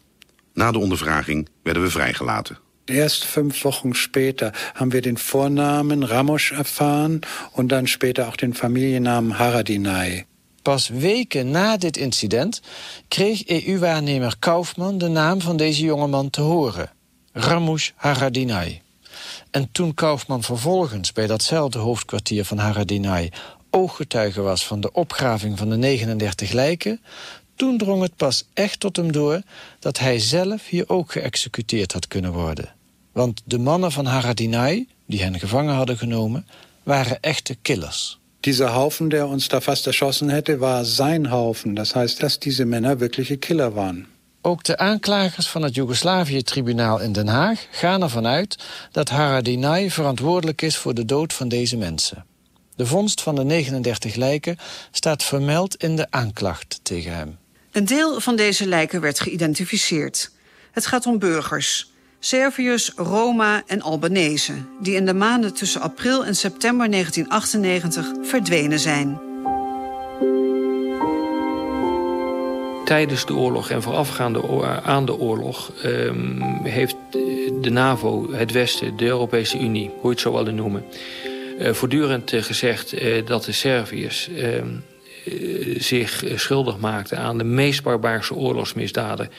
Na 0.54 0.72
de 0.72 0.80
ondervraging 0.80 1.50
werden 1.64 1.84
we 1.84 1.90
vrijgelaten. 1.90 2.58
Erst 2.86 3.26
fünf 3.26 3.62
Wochen 3.62 3.94
später 3.96 4.52
haben 4.74 4.92
wir 4.92 5.02
den 5.02 5.18
Vornamen 5.18 6.04
Ramos 6.04 6.52
erfahren 6.52 7.20
und 7.52 7.72
dann 7.72 7.88
später 7.88 8.28
auch 8.28 8.38
den 8.38 8.54
Familiennamen 8.54 9.38
Haradinaj. 9.38 10.26
Pas 10.62 10.90
weken 10.90 11.52
na 11.52 11.78
dit 11.78 11.98
incident 11.98 12.62
kreeg 13.08 13.46
EU-waarnemer 13.48 14.34
Kaufman 14.40 14.98
de 14.98 15.08
naam 15.08 15.42
van 15.42 15.58
deze 15.58 15.82
jongeman 15.82 16.30
te 16.30 16.42
horen. 16.42 16.92
Ramush 17.32 17.90
Haradinaj. 17.96 18.82
En 19.52 19.72
toen 19.72 19.94
Kaufman 19.94 20.44
vervolgens 20.44 21.14
bij 21.14 21.28
datzelfde 21.28 21.80
hoofdkwartier 21.80 22.46
van 22.46 22.58
Haradinaj 22.58 23.32
ooggetuige 23.70 24.42
was 24.42 24.66
van 24.66 24.82
de 24.82 24.92
opgraving 24.92 25.58
van 25.58 25.70
de 25.70 25.78
39 25.78 26.52
lijken, 26.52 27.02
toen 27.56 27.78
drong 27.78 28.02
het 28.02 28.16
pas 28.16 28.46
echt 28.54 28.80
tot 28.80 28.96
hem 28.96 29.12
door 29.12 29.42
dat 29.80 30.00
hij 30.00 30.20
zelf 30.20 30.68
hier 30.68 30.90
ook 30.90 31.12
geëxecuteerd 31.12 31.94
had 31.94 32.08
kunnen 32.08 32.32
worden. 32.32 32.74
Want 33.12 33.42
de 33.46 33.60
mannen 33.60 33.92
van 33.92 34.06
Haradinaj, 34.06 34.86
die 35.06 35.22
hen 35.22 35.40
gevangen 35.40 35.74
hadden 35.74 35.98
genomen, 35.98 36.48
waren 36.84 37.22
echte 37.22 37.56
killers. 37.62 38.20
Dieser 38.40 38.70
Haufen, 38.70 39.10
der 39.10 39.28
uns 39.28 39.48
da 39.48 39.62
fast 39.62 39.88
erschossen 39.88 40.30
hätte, 40.30 40.60
war 40.60 40.86
sein 40.86 41.32
Haufen. 41.32 41.76
Das 41.76 41.94
heißt, 41.94 42.20
dass 42.20 42.40
diese 42.40 42.66
Männer 42.66 43.00
wirkliche 43.00 43.38
Killer 43.38 43.76
waren. 43.76 44.08
Ook 44.42 44.64
de 44.64 44.78
aanklagers 44.78 45.48
van 45.48 45.62
het 45.62 45.76
Joegoslavië-tribunaal 45.76 47.00
in 47.00 47.12
Den 47.12 47.28
Haag 47.28 47.68
gaan 47.72 48.02
ervan 48.02 48.28
uit 48.28 48.58
dat 48.92 49.10
Haradinaj 49.10 49.90
verantwoordelijk 49.90 50.62
is 50.62 50.78
voor 50.78 50.94
de 50.94 51.06
dood 51.06 51.34
van 51.34 51.48
deze 51.48 51.78
mensen. 51.78 52.26
De 52.78 52.86
vondst 52.86 53.22
van 53.22 53.36
de 53.36 53.44
39 53.44 54.16
lijken 54.16 54.58
staat 54.92 55.24
vermeld 55.24 55.76
in 55.76 55.96
de 55.96 56.08
aanklacht 56.10 56.80
tegen 56.84 57.16
hem. 57.16 57.38
Een 57.72 57.86
deel 57.86 58.20
van 58.20 58.36
deze 58.36 58.66
lijken 58.66 59.02
werd 59.02 59.20
geïdentificeerd. 59.20 60.32
Het 60.72 60.86
gaat 60.86 61.06
om 61.06 61.20
burgers. 61.20 61.92
Serviërs, 62.20 62.92
Roma 62.96 63.64
en 63.68 63.82
Albanese, 63.82 64.54
die 64.82 64.96
in 64.96 65.06
de 65.06 65.14
maanden 65.14 65.54
tussen 65.54 65.82
april 65.82 66.26
en 66.26 66.36
september 66.36 66.92
1998 66.92 68.30
verdwenen 68.30 68.80
zijn. 68.80 69.20
Tijdens 72.86 73.26
de 73.26 73.36
oorlog 73.36 73.70
en 73.70 73.82
voorafgaande 73.82 74.64
aan 74.84 75.06
de 75.06 75.18
oorlog 75.18 75.72
ehm, 75.84 76.64
heeft 76.64 76.96
de 77.62 77.70
NAVO, 77.70 78.32
het 78.32 78.52
Westen, 78.52 78.98
de 78.98 79.06
Europese 79.06 79.60
Unie, 79.60 79.90
hoe 79.90 80.02
je 80.02 80.10
het 80.10 80.20
zo 80.20 80.34
willen 80.34 80.56
noemen, 80.56 80.86
voortdurend 81.60 82.34
uh, 82.34 82.44
gezegd 82.44 83.02
uh, 83.02 83.26
dat 83.26 83.44
de 83.44 83.52
Serviërs 83.52 84.30
zich 85.78 86.24
schuldig 86.36 86.78
maakten 86.78 87.18
aan 87.18 87.38
de 87.38 87.44
meest 87.44 87.84
barbaarse 87.84 88.34
oorlogsmisdaden 88.34 89.30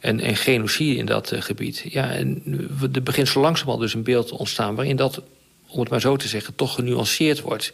en, 0.00 0.20
en 0.20 0.36
genocide 0.36 0.96
in 0.96 1.06
dat 1.06 1.32
gebied. 1.34 1.84
Ja, 1.88 2.10
en 2.10 2.42
er 2.92 3.02
begint 3.02 3.28
zo 3.28 3.40
langzamerhand 3.40 3.82
dus 3.82 3.94
een 3.94 4.02
beeld 4.02 4.30
ontstaan 4.30 4.74
waarin 4.74 4.96
dat, 4.96 5.22
om 5.66 5.80
het 5.80 5.88
maar 5.88 6.00
zo 6.00 6.16
te 6.16 6.28
zeggen, 6.28 6.54
toch 6.54 6.74
genuanceerd 6.74 7.40
wordt. 7.40 7.72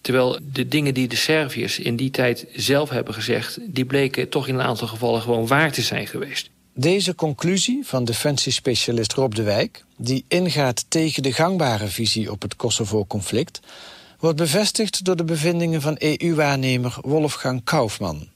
Terwijl 0.00 0.38
de 0.52 0.68
dingen 0.68 0.94
die 0.94 1.08
de 1.08 1.16
Serviërs 1.16 1.78
in 1.78 1.96
die 1.96 2.10
tijd 2.10 2.46
zelf 2.54 2.90
hebben 2.90 3.14
gezegd... 3.14 3.58
die 3.62 3.84
bleken 3.84 4.28
toch 4.28 4.48
in 4.48 4.54
een 4.54 4.66
aantal 4.66 4.88
gevallen 4.88 5.20
gewoon 5.22 5.46
waar 5.46 5.72
te 5.72 5.82
zijn 5.82 6.06
geweest. 6.06 6.50
Deze 6.78 7.14
conclusie 7.14 7.86
van 7.86 8.04
defensiespecialist 8.04 9.12
Rob 9.12 9.34
de 9.34 9.42
Wijk... 9.42 9.84
die 9.96 10.24
ingaat 10.28 10.84
tegen 10.88 11.22
de 11.22 11.32
gangbare 11.32 11.86
visie 11.86 12.30
op 12.30 12.42
het 12.42 12.56
Kosovo-conflict... 12.56 13.60
wordt 14.18 14.36
bevestigd 14.36 15.04
door 15.04 15.16
de 15.16 15.24
bevindingen 15.24 15.80
van 15.80 15.96
EU-waarnemer 15.98 16.96
Wolfgang 17.00 17.64
Kaufman. 17.64 18.28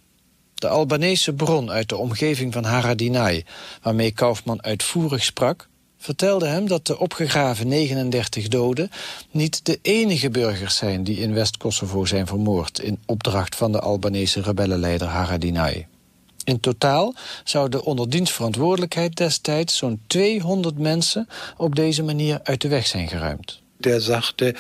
De 0.55 0.69
Albanese 0.69 1.33
bron 1.33 1.71
uit 1.71 1.89
de 1.89 1.97
omgeving 1.97 2.53
van 2.53 2.65
Haradinaj... 2.65 3.45
waarmee 3.83 4.11
Kaufman 4.11 4.63
uitvoerig 4.63 5.25
sprak 5.25 5.69
vertelde 5.99 6.47
hem 6.47 6.69
dat 6.69 6.87
de 6.87 6.99
opgegraven 6.99 7.69
39 7.69 8.49
doden 8.49 8.91
niet 9.31 9.65
de 9.65 9.79
enige 9.83 10.31
burgers 10.31 10.77
zijn 10.77 11.05
die 11.05 11.19
in 11.19 11.35
West-Kosovo 11.35 12.05
zijn 12.05 12.27
vermoord 12.27 12.79
in 12.79 12.99
opdracht 13.07 13.57
van 13.57 13.73
de 13.73 13.81
Albanese 13.81 14.41
rebellenleider 14.41 15.09
Haradinaj. 15.09 15.87
In 16.45 16.61
totaal 16.61 17.15
zouden 17.45 17.83
onder 17.85 18.11
dienstverantwoordelijkheid 18.11 19.17
destijds 19.17 19.77
zo'n 19.77 20.01
200 20.07 20.79
mensen 20.79 21.29
op 21.57 21.75
deze 21.75 22.03
manier 22.03 22.41
uit 22.43 22.61
de 22.61 22.69
weg 22.69 22.87
zijn 22.87 23.09
geruimd. 23.09 23.61
Der 23.77 24.01
sagte, 24.01 24.55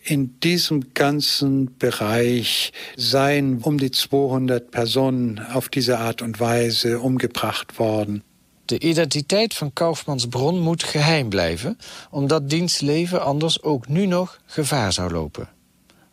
in 0.00 0.36
diesem 0.38 0.82
ganzen 0.92 1.74
Bereich 1.78 2.70
seien 2.94 3.60
um 3.64 3.76
die 3.76 3.90
200 3.90 4.70
Personen 4.70 5.46
auf 5.52 5.68
diese 5.68 5.96
Art 5.96 6.22
und 6.22 6.38
Weise 6.38 6.88
umgebracht 6.88 7.76
worden. 7.76 8.22
De 8.64 8.78
identiteit 8.78 9.54
van 9.54 9.72
Kaufmans 9.72 10.26
bron 10.26 10.60
moet 10.60 10.82
geheim 10.82 11.28
blijven, 11.28 11.78
omdat 12.10 12.50
diens 12.50 12.80
leven 12.80 13.22
anders 13.22 13.62
ook 13.62 13.88
nu 13.88 14.06
nog 14.06 14.40
gevaar 14.46 14.92
zou 14.92 15.12
lopen. 15.12 15.48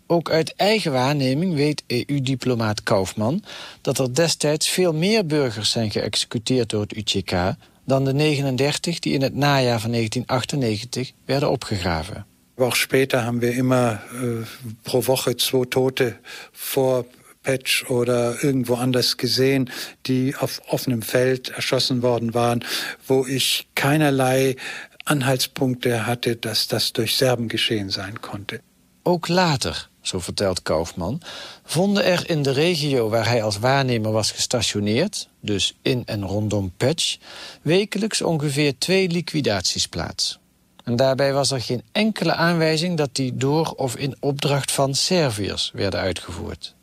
Ook 0.07 0.29
uit 0.29 0.55
eigen 0.55 0.91
waarneming 0.91 1.55
weet 1.55 1.83
EU-diplomaat 1.87 2.83
Kaufman 2.83 3.43
dat 3.81 3.99
er 3.99 4.13
destijds 4.13 4.69
veel 4.69 4.93
meer 4.93 5.25
burgers 5.25 5.71
zijn 5.71 5.91
geëxecuteerd 5.91 6.69
door 6.69 6.81
het 6.81 6.95
UCK 6.95 7.55
dan 7.85 8.05
de 8.05 8.13
39 8.13 8.99
die 8.99 9.13
in 9.13 9.21
het 9.21 9.35
najaar 9.35 9.79
van 9.79 9.91
1998 9.91 11.11
werden 11.25 11.49
opgegraven. 11.49 12.25
Auch 12.55 12.75
später 12.75 13.23
haben 13.23 13.41
wir 13.41 13.53
immer 13.53 14.03
äh, 14.13 14.45
pro 14.83 15.01
Woche 15.01 15.35
zwei 15.35 15.65
Tote 15.65 16.19
vor 16.51 17.05
Patch 17.41 17.89
oder 17.89 18.43
irgendwo 18.43 18.75
anders 18.75 19.17
gesehen, 19.17 19.69
die 20.01 20.35
auf 20.35 20.61
offenem 20.67 21.01
Feld 21.01 21.49
erschossen 21.49 22.01
worden 22.01 22.33
waren, 22.33 22.63
wo 23.07 23.25
ich 23.25 23.67
keinerlei 23.73 24.55
Anhaltspunkte 25.03 26.05
hatte, 26.05 26.35
dass 26.35 26.67
das 26.67 26.93
durch 26.93 27.15
Serben 27.15 27.47
geschehen 27.47 27.89
sein 27.89 28.21
konnte. 28.21 28.61
Ook 29.03 29.27
later, 29.27 29.89
zo 30.01 30.19
vertelt 30.19 30.61
Kaufman, 30.61 31.21
vonden 31.63 32.05
er 32.05 32.29
in 32.29 32.41
de 32.41 32.51
regio 32.51 33.09
waar 33.09 33.27
hij 33.27 33.43
als 33.43 33.59
waarnemer 33.59 34.11
was 34.11 34.31
gestationeerd, 34.31 35.27
dus 35.39 35.73
in 35.81 36.03
en 36.05 36.25
rondom 36.25 36.71
Patch, 36.77 37.17
wekelijks 37.61 38.21
ongeveer 38.21 38.77
twee 38.77 39.09
liquidaties 39.09 39.87
plaats. 39.87 40.39
En 40.83 40.95
daarbij 40.95 41.33
was 41.33 41.51
er 41.51 41.61
geen 41.61 41.83
enkele 41.91 42.33
aanwijzing 42.33 42.97
dat 42.97 43.15
die 43.15 43.35
door 43.35 43.73
of 43.75 43.95
in 43.95 44.15
opdracht 44.19 44.71
van 44.71 44.95
Serviërs 44.95 45.71
werden 45.73 45.99
uitgevoerd. 45.99 46.75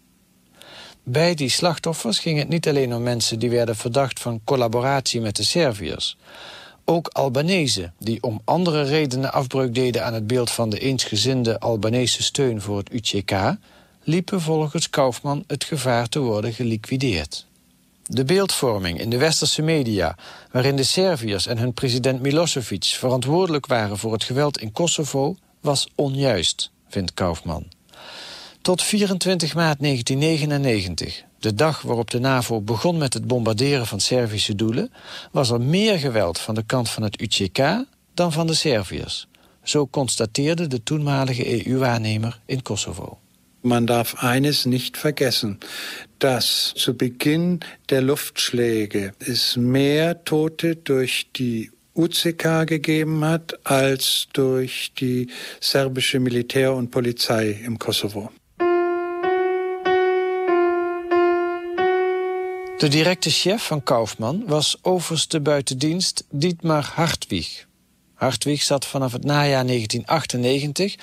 Bij 1.02 1.34
die 1.34 1.48
slachtoffers 1.48 2.18
ging 2.18 2.38
het 2.38 2.48
niet 2.48 2.68
alleen 2.68 2.94
om 2.94 3.02
mensen 3.02 3.38
die 3.38 3.50
werden 3.50 3.76
verdacht 3.76 4.20
van 4.20 4.40
collaboratie 4.44 5.20
met 5.20 5.36
de 5.36 5.42
Serviërs. 5.42 6.16
Ook 6.90 7.08
Albanese, 7.08 7.92
die 7.98 8.22
om 8.22 8.40
andere 8.44 8.82
redenen 8.82 9.32
afbreuk 9.32 9.74
deden 9.74 10.04
aan 10.04 10.14
het 10.14 10.26
beeld 10.26 10.50
van 10.50 10.70
de 10.70 10.78
eensgezinde 10.78 11.60
Albanese 11.60 12.22
steun 12.22 12.60
voor 12.60 12.78
het 12.78 12.92
UCK, 12.92 13.56
liepen 14.02 14.40
volgens 14.40 14.90
Kaufman 14.90 15.44
het 15.46 15.64
gevaar 15.64 16.08
te 16.08 16.18
worden 16.18 16.52
geliquideerd. 16.52 17.46
De 18.02 18.24
beeldvorming 18.24 19.00
in 19.00 19.10
de 19.10 19.18
westerse 19.18 19.62
media, 19.62 20.16
waarin 20.52 20.76
de 20.76 20.82
Serviërs 20.82 21.46
en 21.46 21.58
hun 21.58 21.74
president 21.74 22.20
Milosevic 22.20 22.84
verantwoordelijk 22.84 23.66
waren 23.66 23.98
voor 23.98 24.12
het 24.12 24.24
geweld 24.24 24.58
in 24.58 24.72
Kosovo, 24.72 25.36
was 25.60 25.88
onjuist, 25.94 26.70
vindt 26.88 27.14
Kaufman. 27.14 27.64
Tot 28.62 28.82
24 28.82 29.54
maart 29.54 29.80
1999, 29.80 31.24
de 31.40 31.54
dag 31.54 31.82
waarop 31.82 32.10
de 32.10 32.18
NAVO 32.18 32.60
begon 32.60 32.98
met 32.98 33.14
het 33.14 33.26
bombarderen 33.26 33.86
van 33.86 34.00
Servische 34.00 34.54
doelen, 34.54 34.92
was 35.32 35.50
er 35.50 35.60
meer 35.60 35.98
geweld 35.98 36.38
van 36.38 36.54
de 36.54 36.62
kant 36.62 36.90
van 36.90 37.02
het 37.02 37.20
UCK 37.20 37.84
dan 38.14 38.32
van 38.32 38.46
de 38.46 38.54
Serviërs. 38.54 39.28
Zo 39.62 39.86
constateerde 39.86 40.66
de 40.66 40.82
toenmalige 40.82 41.66
EU-waarnemer 41.66 42.40
in 42.46 42.62
Kosovo. 42.62 43.18
Man 43.62 43.84
darf 43.84 44.14
eines 44.14 44.64
nicht 44.64 44.96
vergessen, 44.96 45.58
dass 46.18 46.72
zu 46.76 46.94
Beginn 46.94 47.60
der 47.84 48.00
Luftschläge 48.00 49.12
es 49.18 49.56
mehr 49.56 50.24
Tote 50.24 50.76
durch 50.82 51.28
die 51.32 51.70
UCK 51.94 52.66
gegeben 52.66 53.22
hat 53.24 53.58
als 53.66 54.28
durch 54.32 54.92
die 54.94 55.28
serbische 55.60 56.20
Militär 56.20 56.74
und 56.74 56.90
Polizei 56.90 57.60
im 57.64 57.78
Kosovo. 57.78 58.30
De 62.80 62.88
directe 62.88 63.30
chef 63.30 63.66
van 63.66 63.82
Kaufman 63.82 64.42
was 64.46 64.76
overste 64.82 65.40
buitendienst 65.40 66.24
Dietmar 66.30 66.90
Hartwig. 66.94 67.66
Hartwig 68.14 68.62
zat 68.62 68.86
vanaf 68.86 69.12
het 69.12 69.24
najaar 69.24 69.66
1998 69.66 70.94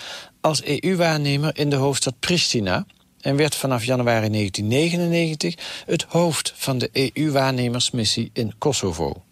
als 0.41 0.63
EU-waarnemer 0.63 1.57
in 1.57 1.69
de 1.69 1.75
hoofdstad 1.75 2.19
Pristina 2.19 2.85
en 3.21 3.35
werd 3.35 3.55
vanaf 3.55 3.83
januari 3.83 4.29
1999 4.29 5.83
het 5.85 6.03
hoofd 6.03 6.53
van 6.55 6.77
de 6.77 6.89
EU-waarnemersmissie 6.93 8.29
in 8.33 8.53
Kosovo. 8.57 9.23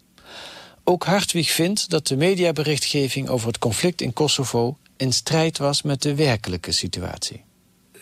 Ook 0.84 1.06
Hartwig 1.06 1.52
vindt 1.52 1.90
dat 1.90 2.08
de 2.08 2.16
mediaberichtgeving 2.16 3.30
over 3.30 3.48
het 3.48 3.60
conflict 3.60 4.02
in 4.02 4.14
Kosovo 4.14 4.78
in 4.98 5.14
strijd 5.14 5.58
was 5.58 5.82
met 5.82 6.02
de 6.02 6.16
werkelijke 6.16 6.72
situatie. 6.72 7.44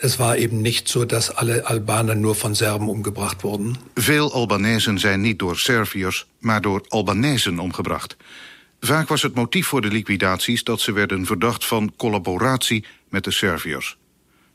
Es 0.03 0.17
war 0.17 0.35
eben 0.37 0.61
nicht 0.61 0.89
so, 0.89 1.05
dass 1.05 1.29
alle 1.29 1.65
Albaner 1.65 2.15
nur 2.15 2.35
von 2.35 2.55
Serben 2.55 2.89
umgebracht 2.89 3.43
wurden. 3.43 3.77
Veel 3.95 4.33
Albanezen 4.33 4.99
zijn 4.99 5.21
niet 5.21 5.39
door 5.39 5.57
Serviërs, 5.57 6.25
maar 6.39 6.61
door 6.61 6.85
Albanezen 6.87 7.59
omgebracht. 7.59 8.17
Vaak 8.79 9.07
was 9.07 9.21
het 9.21 9.35
motief 9.35 9.67
voor 9.67 9.81
de 9.81 9.87
liquidaties 9.87 10.63
dat 10.63 10.81
ze 10.81 10.91
werden 10.91 11.25
verdacht 11.25 11.65
van 11.65 11.93
collaboratie 11.97 12.85
met 13.09 13.23
de 13.23 13.31
Serviërs. 13.31 13.97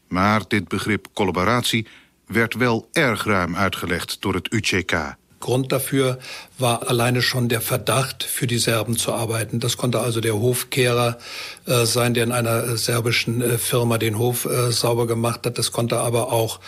Maar 0.08 0.42
dit 0.48 0.68
begrip 0.68 1.06
collaboratie 1.12 1.86
werd 2.26 2.54
wel 2.54 2.88
erg 2.92 3.24
ruim 3.24 3.56
uitgelegd 3.56 4.16
door 4.20 4.34
het 4.34 4.52
UCK. 4.52 5.16
Grund 5.40 5.72
dafür 5.72 6.18
war 6.58 6.88
alleine 6.88 7.22
schon 7.22 7.48
der 7.48 7.60
Verdacht, 7.60 8.24
für 8.24 8.46
die 8.46 8.58
Serben 8.58 8.96
zu 8.96 9.12
arbeiten. 9.12 9.60
Das 9.60 9.76
konnte 9.76 10.00
also 10.00 10.20
der 10.20 10.34
Hofkehrer 10.34 11.18
äh, 11.66 11.84
sein, 11.86 12.14
der 12.14 12.24
in 12.24 12.32
einer 12.32 12.76
serbischen 12.76 13.40
äh, 13.40 13.58
Firma 13.58 13.98
den 13.98 14.18
Hof 14.18 14.44
äh, 14.44 14.72
sauber 14.72 15.06
gemacht 15.06 15.46
hat. 15.46 15.58
Das 15.58 15.70
konnte 15.70 15.98
aber 15.98 16.32
auch 16.32 16.60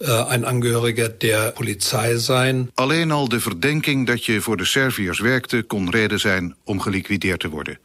äh, 0.00 0.10
ein 0.10 0.44
Angehöriger 0.44 1.08
der 1.08 1.52
Polizei 1.52 2.16
sein. 2.16 2.68
Alleen 2.74 3.12
al 3.12 3.28
de 3.28 3.40
verdenking 3.40 4.06
dat 4.06 4.24
je 4.24 4.40
voor 4.40 4.56
de 4.56 4.64
Serviërs 4.64 5.20
werkte 5.20 5.62
kon 5.62 5.90
reden 5.90 6.20
zijn 6.20 6.54
om 6.64 6.80
geliquideerd 6.80 7.40
te 7.40 7.48
worden. 7.48 7.78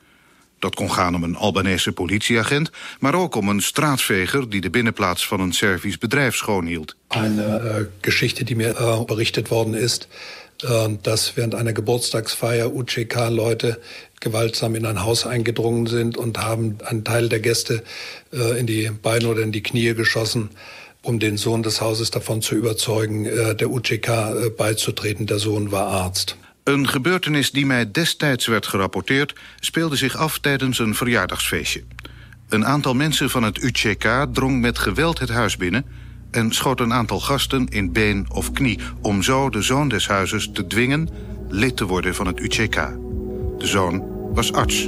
Dat 0.62 0.76
kon 0.76 0.92
gaan 0.92 1.16
om 1.16 1.24
een 1.24 1.36
Albanese 1.36 1.92
politieagent, 1.92 2.72
maar 3.00 3.16
ook 3.16 3.36
om 3.36 3.50
een 3.50 3.62
straatveger 3.62 4.50
die 4.50 4.62
de 4.62 4.70
binnenplaats 4.70 5.28
van 5.28 5.40
een 5.40 5.54
Servisch 5.54 5.98
bedrijf 5.98 6.36
schoonhield. 6.36 6.96
Een 7.08 7.38
uh, 7.38 7.76
Geschichte 8.02 8.44
die 8.44 8.56
mir 8.56 8.80
uh, 8.80 9.04
berichtet 9.04 9.48
worden 9.48 9.74
ist, 9.74 10.08
uh, 10.64 10.86
dass 11.02 11.36
während 11.36 11.56
einer 11.56 11.74
Geburtstagsfeier 11.74 12.76
UCK-Leute 12.76 13.80
gewaltsam 14.20 14.76
in 14.76 14.86
ein 14.86 15.04
Haus 15.04 15.26
eingedrungen 15.26 15.88
sind 15.88 16.18
und 16.18 16.38
haben 16.38 16.78
einen 16.86 17.04
Teil 17.04 17.28
der 17.28 17.40
Gäste 17.40 17.82
uh, 18.32 18.56
in 18.56 18.68
die 18.68 18.92
Beine 19.02 19.28
oder 19.30 19.42
in 19.42 19.52
die 19.52 19.64
Knie 19.64 19.96
geschossen, 19.96 20.50
um 21.02 21.18
den 21.18 21.38
Sohn 21.38 21.64
des 21.64 21.82
Hauses 21.82 22.12
davon 22.12 22.42
zu 22.44 22.56
überzeugen, 22.56 23.24
der 23.58 23.72
UCK 23.72 24.56
beizutreten. 24.56 25.26
Der 25.26 25.40
Sohn 25.40 25.72
war 25.72 25.88
Arzt. 25.88 26.38
Een 26.72 26.88
gebeurtenis 26.88 27.52
die 27.52 27.66
mij 27.66 27.92
destijds 27.92 28.46
werd 28.46 28.68
gerapporteerd... 28.68 29.36
speelde 29.60 29.96
zich 29.96 30.16
af 30.16 30.40
tijdens 30.40 30.80
een 30.80 30.96
verjaardagsfeestje. 30.96 31.84
Een 32.50 32.66
aantal 32.66 32.94
mensen 32.94 33.30
van 33.30 33.44
het 33.44 33.64
UCK 33.64 34.26
drong 34.34 34.62
met 34.62 34.80
geweld 34.80 35.20
het 35.20 35.30
huis 35.30 35.58
binnen... 35.58 35.86
en 36.32 36.52
schoot 36.52 36.80
een 36.80 36.94
aantal 36.94 37.20
gasten 37.20 37.68
in 37.68 37.92
been 37.92 38.26
of 38.30 38.52
knie... 38.52 38.80
om 39.02 39.24
zo 39.24 39.50
de 39.50 39.62
zoon 39.62 39.90
des 39.90 40.08
huizes 40.08 40.50
te 40.54 40.68
dwingen 40.68 41.10
lid 41.50 41.78
te 41.78 41.86
worden 41.86 42.16
van 42.16 42.28
het 42.28 42.40
UCK. 42.40 42.76
De 43.58 43.68
zoon 43.68 44.04
was 44.34 44.54
arts. 44.54 44.88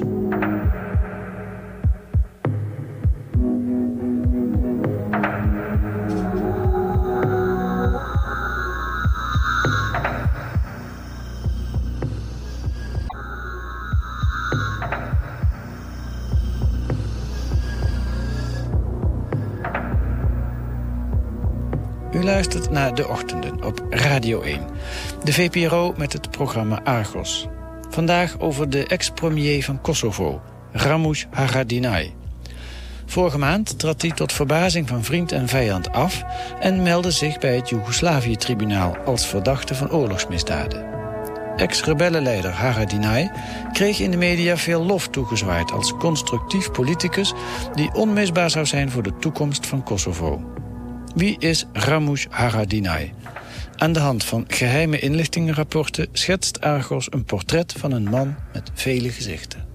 Luistert 22.54 22.80
naar 22.80 22.96
De 22.96 23.08
Ochtenden 23.08 23.63
op 23.63 23.86
Radio 23.89 24.42
1. 24.42 24.62
De 25.24 25.34
VPRO 25.34 25.94
met 25.98 26.13
het 26.13 26.32
programma 26.32 26.84
Argos. 26.84 27.48
Vandaag 27.89 28.39
over 28.39 28.70
de 28.70 28.88
ex-premier 28.88 29.63
van 29.63 29.82
Kosovo, 29.82 30.42
Ramush 30.72 31.26
Haradinaj. 31.32 32.13
Vorige 33.06 33.38
maand 33.38 33.80
trad 33.80 34.02
hij 34.02 34.12
tot 34.12 34.34
verbazing 34.34 34.88
van 34.88 35.04
vriend 35.04 35.32
en 35.32 35.48
vijand 35.48 35.92
af... 35.92 36.24
en 36.60 36.82
meldde 36.82 37.12
zich 37.12 37.39
bij 37.39 37.56
het 37.56 37.70
Joegoslavië-tribunaal 37.70 38.98
als 39.06 39.28
verdachte 39.28 39.76
van 39.76 39.92
oorlogsmisdaden. 39.92 40.86
Ex-rebellenleider 41.56 42.52
Haradinaj 42.52 43.32
kreeg 43.72 44.00
in 44.00 44.12
de 44.12 44.18
media 44.18 44.58
veel 44.58 44.84
lof 44.84 45.08
toegezwaaid... 45.08 45.72
als 45.72 45.94
constructief 45.98 46.72
politicus 46.72 47.34
die 47.76 47.94
onmisbaar 47.94 48.50
zou 48.50 48.66
zijn 48.66 48.92
voor 48.92 49.04
de 49.04 49.18
toekomst 49.18 49.68
van 49.68 49.84
Kosovo. 49.84 50.62
Wie 51.13 51.36
is 51.39 51.65
Ramush 51.73 52.26
Haradinaj? 52.30 53.13
Aan 53.76 53.93
de 53.93 53.99
hand 53.99 54.23
van 54.23 54.45
geheime 54.47 54.99
inlichtingenrapporten 54.99 56.08
schetst 56.12 56.62
Argos 56.62 57.12
een 57.12 57.26
portret 57.26 57.73
van 57.73 57.91
een 57.91 58.04
man 58.04 58.36
met 58.54 58.71
vele 58.73 59.10
gezichten. 59.10 59.67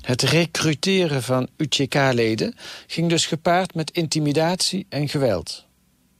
Het 0.00 0.22
recruteren 0.22 1.22
van 1.22 1.48
UCK-leden 1.56 2.54
ging 2.86 3.08
dus 3.08 3.26
gepaard 3.26 3.74
met 3.74 3.90
intimidatie 3.90 4.86
en 4.88 5.08
geweld. 5.08 5.66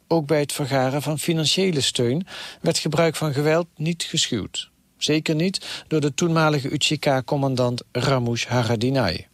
Ook 0.09 0.27
bij 0.27 0.41
het 0.41 0.53
vergaren 0.53 1.03
van 1.03 1.19
financiële 1.19 1.81
steun 1.81 2.27
werd 2.61 2.79
gebruik 2.79 3.17
van 3.17 3.33
geweld 3.33 3.67
niet 3.77 4.03
geschuwd. 4.03 4.71
Zeker 4.97 5.35
niet 5.35 5.85
door 5.89 6.01
de 6.01 6.15
toenmalige 6.15 6.71
UCK-commandant 6.71 7.83
Ramush 7.93 8.47
Haradinaj. 8.47 9.30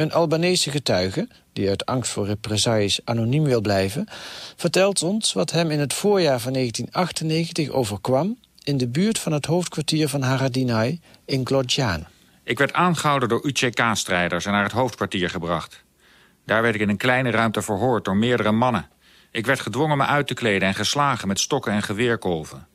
Een 0.00 0.12
Albanese 0.12 0.70
getuige, 0.70 1.28
die 1.52 1.68
uit 1.68 1.86
angst 1.86 2.10
voor 2.12 2.26
represailles 2.26 3.00
anoniem 3.04 3.44
wil 3.44 3.60
blijven... 3.60 4.06
vertelt 4.56 5.02
ons 5.02 5.32
wat 5.32 5.50
hem 5.50 5.70
in 5.70 5.78
het 5.78 5.94
voorjaar 5.94 6.40
van 6.40 6.52
1998 6.52 7.68
overkwam... 7.68 8.38
in 8.62 8.76
de 8.76 8.88
buurt 8.88 9.18
van 9.18 9.32
het 9.32 9.46
hoofdkwartier 9.46 10.08
van 10.08 10.22
Haradinaj 10.22 11.00
in 11.24 11.46
Glodjan. 11.46 12.06
Ik 12.44 12.58
werd 12.58 12.72
aangehouden 12.72 13.28
door 13.28 13.46
UCK-strijders 13.46 14.46
en 14.46 14.52
naar 14.52 14.62
het 14.62 14.72
hoofdkwartier 14.72 15.30
gebracht. 15.30 15.84
Daar 16.46 16.62
werd 16.62 16.74
ik 16.74 16.80
in 16.80 16.88
een 16.88 16.96
kleine 16.96 17.30
ruimte 17.30 17.62
verhoord 17.62 18.04
door 18.04 18.16
meerdere 18.16 18.52
mannen. 18.52 18.88
Ik 19.30 19.46
werd 19.46 19.60
gedwongen 19.60 19.96
me 19.96 20.04
uit 20.04 20.26
te 20.26 20.34
kleden 20.34 20.68
en 20.68 20.74
geslagen 20.74 21.28
met 21.28 21.40
stokken 21.40 21.72
en 21.72 21.82
geweerkolven. 21.82 22.66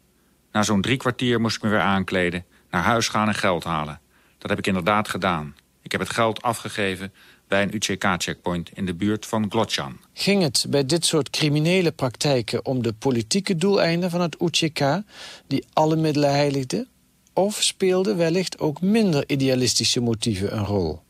Na 0.51 0.63
zo'n 0.63 0.81
drie 0.81 0.97
kwartier 0.97 1.41
moest 1.41 1.55
ik 1.55 1.61
me 1.61 1.69
weer 1.69 1.79
aankleden, 1.79 2.45
naar 2.69 2.83
huis 2.83 3.07
gaan 3.07 3.27
en 3.27 3.35
geld 3.35 3.63
halen. 3.63 3.99
Dat 4.37 4.49
heb 4.49 4.59
ik 4.59 4.67
inderdaad 4.67 5.07
gedaan. 5.07 5.55
Ik 5.85 5.91
heb 5.91 6.01
het 6.01 6.09
geld 6.09 6.41
afgegeven 6.41 7.13
bij 7.47 7.61
een 7.61 7.75
UCK-checkpoint 7.75 8.69
in 8.73 8.85
de 8.85 8.93
buurt 8.93 9.25
van 9.25 9.51
Glotjan. 9.51 9.97
Ging 10.13 10.41
het 10.41 10.65
bij 10.69 10.85
dit 10.85 11.05
soort 11.05 11.29
criminele 11.29 11.91
praktijken 11.91 12.65
om 12.65 12.83
de 12.83 12.93
politieke 12.93 13.55
doeleinden 13.55 14.09
van 14.09 14.21
het 14.21 14.41
UCK... 14.41 15.01
die 15.47 15.65
alle 15.73 15.95
middelen 15.95 16.29
heiligde? 16.31 16.87
Of 17.33 17.63
speelden 17.63 18.17
wellicht 18.17 18.59
ook 18.59 18.81
minder 18.81 19.23
idealistische 19.27 19.99
motieven 19.99 20.57
een 20.57 20.65
rol? 20.65 21.01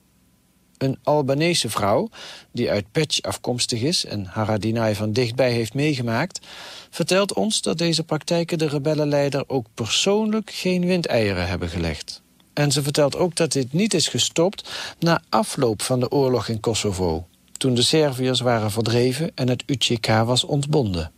Een 0.78 0.98
Albanese 1.04 1.70
vrouw, 1.70 2.10
die 2.52 2.70
uit 2.70 2.92
Pech 2.92 3.22
afkomstig 3.22 3.82
is... 3.82 4.06
en 4.06 4.26
Haradinaj 4.26 4.96
van 4.96 5.14
dichtbij 5.14 5.52
heeft 5.52 5.74
meegemaakt... 5.74 6.46
vertelt 6.90 7.34
ons 7.34 7.62
dat 7.62 7.78
deze 7.78 8.04
praktijken 8.04 8.58
de 8.58 8.68
rebellenleider 8.68 9.44
ook 9.48 9.66
persoonlijk 9.74 10.52
geen 10.52 10.86
windeieren 10.86 11.48
hebben 11.48 11.70
gelegd. 11.70 12.24
En 12.56 12.72
ze 12.72 12.84
vertelt 12.84 13.15
ook 13.15 13.36
dat 13.36 13.52
dit 13.52 13.74
niet 13.74 13.94
is 13.94 14.08
gestopt 14.08 14.70
na 15.00 15.22
afloop 15.30 15.82
van 15.82 16.00
de 16.00 16.12
oorlog 16.12 16.48
in 16.48 16.60
Kosovo. 16.60 17.28
Toen 17.58 17.74
de 17.74 17.82
Serviërs 17.82 18.39
waren 18.39 18.72
verdreven 18.72 19.32
en 19.36 19.50
het 19.50 19.63
UCK 19.65 20.08
was 20.08 20.44
ontbonden. 20.44 21.12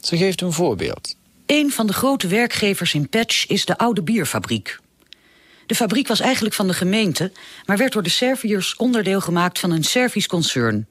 Ze 0.00 0.16
geeft 0.16 0.40
een 0.40 0.52
voorbeeld. 0.52 1.16
Een 1.46 1.70
van 1.70 1.86
de 1.86 1.92
grote 1.92 2.26
werkgevers 2.26 2.94
in 2.94 3.08
Petch 3.08 3.46
is 3.46 3.64
de 3.64 3.78
oude 3.78 4.02
bierfabriek. 4.02 4.78
De 5.66 5.74
fabriek 5.74 6.08
was 6.08 6.20
eigenlijk 6.20 6.54
van 6.54 6.66
de 6.66 6.74
gemeente, 6.74 7.32
maar 7.66 7.76
werd 7.76 7.92
door 7.92 8.02
de 8.02 8.10
Serviërs 8.10 8.76
onderdeel 8.76 9.20
gemaakt 9.20 9.58
van 9.58 9.70
een 9.70 9.84
Servisch 9.84 10.26
concern. 10.26 10.88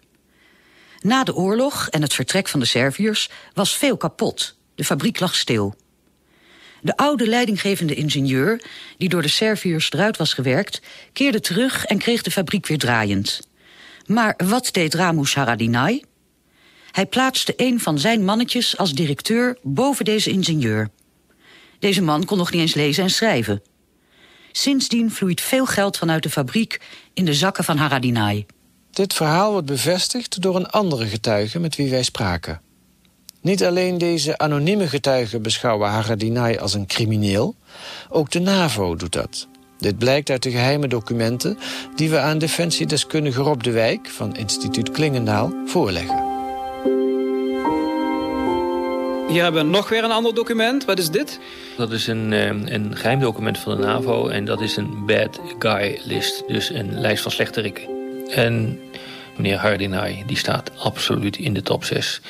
Na 0.99 1.23
de 1.23 1.35
oorlog 1.35 1.87
en 1.89 2.01
het 2.01 2.13
vertrek 2.13 2.47
van 2.47 2.59
de 2.59 2.65
Serviërs 2.65 3.29
was 3.53 3.77
veel 3.77 3.97
kapot. 3.97 4.55
De 4.75 4.83
fabriek 4.83 5.19
lag 5.19 5.35
stil. 5.35 5.75
De 6.83 6.97
oude 6.97 7.27
leidinggevende 7.27 7.95
ingenieur, 7.95 8.61
die 8.97 9.09
door 9.09 9.21
de 9.21 9.27
Serviërs 9.27 9.91
eruit 9.91 10.17
was 10.17 10.33
gewerkt, 10.33 10.81
keerde 11.13 11.39
terug 11.39 11.85
en 11.85 11.97
kreeg 11.97 12.21
de 12.21 12.31
fabriek 12.31 12.67
weer 12.67 12.77
draaiend. 12.77 13.47
Maar 14.05 14.33
wat 14.45 14.69
deed 14.71 14.93
Ramush 14.93 15.35
Haradinaj? 15.35 16.03
Hij 16.91 17.05
plaatste 17.05 17.53
een 17.57 17.79
van 17.79 17.99
zijn 17.99 18.25
mannetjes 18.25 18.77
als 18.77 18.93
directeur 18.93 19.57
boven 19.61 20.05
deze 20.05 20.29
ingenieur. 20.29 20.89
Deze 21.79 22.01
man 22.01 22.25
kon 22.25 22.37
nog 22.37 22.51
niet 22.51 22.61
eens 22.61 22.73
lezen 22.73 23.03
en 23.03 23.09
schrijven. 23.09 23.61
Sindsdien 24.51 25.11
vloeit 25.11 25.41
veel 25.41 25.65
geld 25.65 25.97
vanuit 25.97 26.23
de 26.23 26.29
fabriek 26.29 26.81
in 27.13 27.25
de 27.25 27.33
zakken 27.33 27.63
van 27.63 27.77
Haradinaj. 27.77 28.45
Dit 28.91 29.13
verhaal 29.13 29.51
wordt 29.51 29.67
bevestigd 29.67 30.41
door 30.41 30.55
een 30.55 30.67
andere 30.69 31.07
getuige 31.07 31.59
met 31.59 31.75
wie 31.75 31.89
wij 31.89 32.03
spraken. 32.03 32.61
Niet 33.43 33.63
alleen 33.63 33.97
deze 33.97 34.37
anonieme 34.37 34.87
getuigen 34.87 35.41
beschouwen 35.41 35.89
Haradinaj 35.89 36.57
als 36.57 36.73
een 36.73 36.85
crimineel, 36.85 37.55
ook 38.09 38.31
de 38.31 38.39
NAVO 38.39 38.95
doet 38.95 39.13
dat. 39.13 39.47
Dit 39.77 39.97
blijkt 39.97 40.29
uit 40.29 40.43
de 40.43 40.51
geheime 40.51 40.87
documenten 40.87 41.57
die 41.95 42.09
we 42.09 42.19
aan 42.19 42.37
defensiedeskundige 42.37 43.41
Rob 43.41 43.61
de 43.61 43.71
Wijk 43.71 44.07
van 44.07 44.35
instituut 44.35 44.91
Klingendaal 44.91 45.53
voorleggen. 45.65 46.23
Hier 49.27 49.43
hebben 49.43 49.65
we 49.65 49.71
nog 49.71 49.89
weer 49.89 50.03
een 50.03 50.11
ander 50.11 50.35
document. 50.35 50.85
Wat 50.85 50.99
is 50.99 51.09
dit? 51.09 51.39
Dat 51.77 51.91
is 51.91 52.07
een, 52.07 52.33
eh, 52.33 52.45
een 52.45 52.95
geheim 52.95 53.19
document 53.19 53.57
van 53.57 53.77
de 53.77 53.83
NAVO 53.83 54.27
en 54.27 54.45
dat 54.45 54.61
is 54.61 54.75
een 54.75 55.05
bad 55.05 55.39
guy 55.59 55.99
list. 56.03 56.43
Dus 56.47 56.69
een 56.69 56.99
lijst 56.99 57.21
van 57.21 57.31
slechterikken. 57.31 57.83
En 58.29 58.79
meneer 59.35 59.57
Hardinay 59.57 60.23
die 60.27 60.37
staat 60.37 60.71
absoluut 60.77 61.37
in 61.37 61.53
de 61.53 61.61
top 61.61 61.83
6. 61.83 62.21